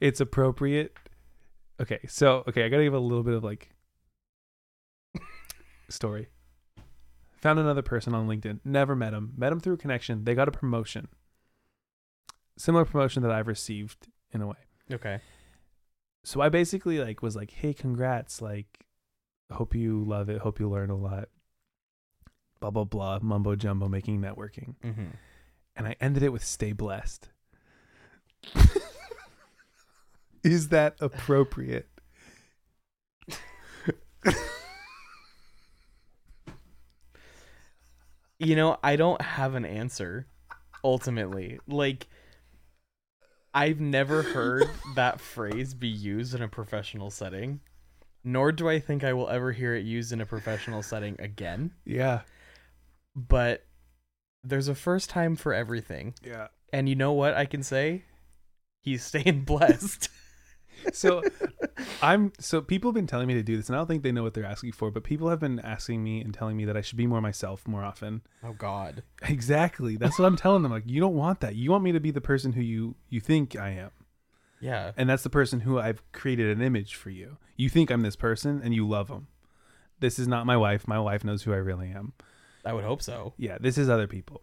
[0.00, 0.96] it's appropriate
[1.80, 3.70] Okay, so okay, I got to give a little bit of like
[5.88, 6.28] story
[7.42, 10.24] found another person on LinkedIn, never met him, met him through a connection.
[10.24, 11.08] They got a promotion,
[12.56, 14.56] similar promotion that I've received in a way.
[14.90, 15.20] Okay.
[16.24, 18.40] So I basically like was like, "Hey, congrats!
[18.40, 18.86] Like,
[19.50, 20.38] hope you love it.
[20.40, 21.28] Hope you learn a lot."
[22.60, 25.06] Blah blah blah, mumbo jumbo, making networking, Mm-hmm.
[25.74, 27.28] and I ended it with "Stay blessed."
[30.44, 31.88] Is that appropriate?
[38.42, 40.26] You know, I don't have an answer.
[40.84, 42.08] Ultimately, like,
[43.54, 47.60] I've never heard that phrase be used in a professional setting,
[48.24, 51.70] nor do I think I will ever hear it used in a professional setting again.
[51.84, 52.22] Yeah,
[53.14, 53.64] But
[54.42, 56.14] there's a first time for everything.
[56.24, 56.48] yeah.
[56.72, 58.02] And you know what I can say?
[58.82, 60.08] He's staying blessed.
[60.92, 61.22] So
[62.02, 64.12] I'm so people have been telling me to do this, and I don't think they
[64.12, 64.90] know what they're asking for.
[64.90, 67.66] But people have been asking me and telling me that I should be more myself
[67.68, 68.22] more often.
[68.44, 69.02] oh God.
[69.28, 69.96] Exactly.
[69.96, 70.72] That's what I'm telling them.
[70.72, 71.54] Like, you don't want that.
[71.54, 73.90] You want me to be the person who you you think I am,
[74.60, 74.92] Yeah.
[74.96, 77.36] and that's the person who I've created an image for you.
[77.56, 79.28] You think I'm this person, and you love them.
[80.00, 80.88] This is not my wife.
[80.88, 82.12] My wife knows who I really am.
[82.64, 83.34] I would hope so.
[83.38, 84.42] Yeah, this is other people.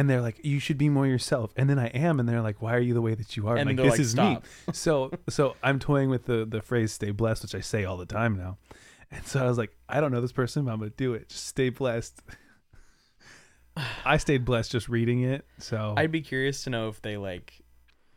[0.00, 2.62] And they're like, "You should be more yourself." And then I am, and they're like,
[2.62, 4.48] "Why are you the way that you are?" And like this like, is "Stop." me.
[4.72, 8.06] So so I'm toying with the the phrase "stay blessed," which I say all the
[8.06, 8.56] time now.
[9.10, 11.28] And so I was like, I don't know this person, but I'm gonna do it.
[11.28, 12.22] Just stay blessed.
[14.06, 15.44] I stayed blessed just reading it.
[15.58, 17.60] So I'd be curious to know if they like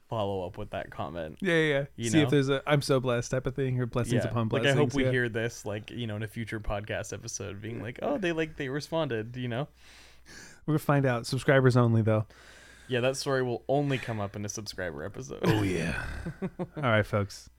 [0.08, 1.40] follow up with that comment.
[1.42, 2.10] yeah, yeah.
[2.10, 2.24] See know?
[2.24, 4.30] if there's a "I'm so blessed" type of thing or blessings Yeah.
[4.30, 4.78] upon like blessings.
[4.78, 5.12] I hope we yeah.
[5.12, 8.56] hear this like you know in a future podcast episode being like oh they like
[8.56, 9.68] they responded you know
[10.66, 11.26] We're gonna find out.
[11.26, 12.26] Subscribers only though.
[12.88, 16.01] yeah that story will only come up in a subscriber episode Oh yeah.
[16.78, 17.49] All right, folks.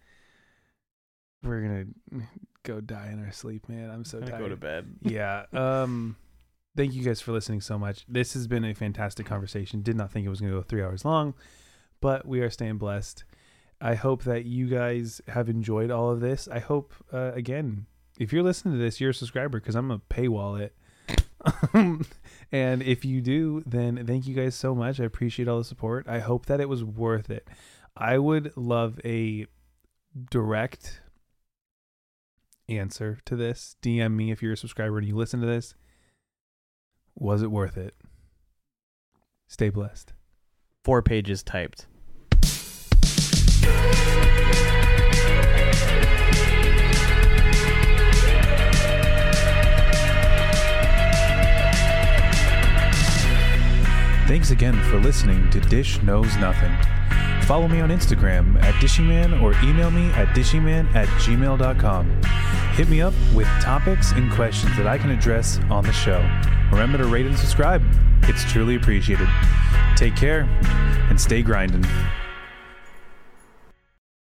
[1.42, 2.24] We're gonna
[2.62, 3.90] go die in our sleep, man.
[3.90, 4.40] I'm so I'm tired.
[4.40, 5.44] go to bed yeah.
[5.52, 6.16] Um.
[6.76, 8.04] Thank you guys for listening so much.
[8.08, 9.82] This has been a fantastic conversation.
[9.82, 11.34] Did not think it was going to go three hours long,
[12.00, 13.22] but we are staying blessed.
[13.80, 16.48] I hope that you guys have enjoyed all of this.
[16.48, 17.86] I hope, uh, again,
[18.18, 20.74] if you're listening to this, you're a subscriber because I'm a to paywall it.
[22.52, 25.00] and if you do, then thank you guys so much.
[25.00, 26.08] I appreciate all the support.
[26.08, 27.48] I hope that it was worth it.
[27.96, 29.46] I would love a
[30.30, 31.00] direct
[32.68, 33.76] answer to this.
[33.82, 35.74] DM me if you're a subscriber and you listen to this.
[37.16, 37.94] Was it worth it?
[39.46, 40.12] Stay blessed.
[40.82, 41.86] four pages typed
[54.26, 56.72] Thanks again for listening to Dish Knows Nothing.
[57.42, 62.22] Follow me on Instagram at Dishyman or email me at dishyman at gmail.com.
[62.72, 66.20] Hit me up with topics and questions that I can address on the show.
[66.72, 67.82] Remember to rate and subscribe,
[68.22, 69.28] it's truly appreciated.
[69.94, 70.48] Take care
[71.10, 71.84] and stay grinding.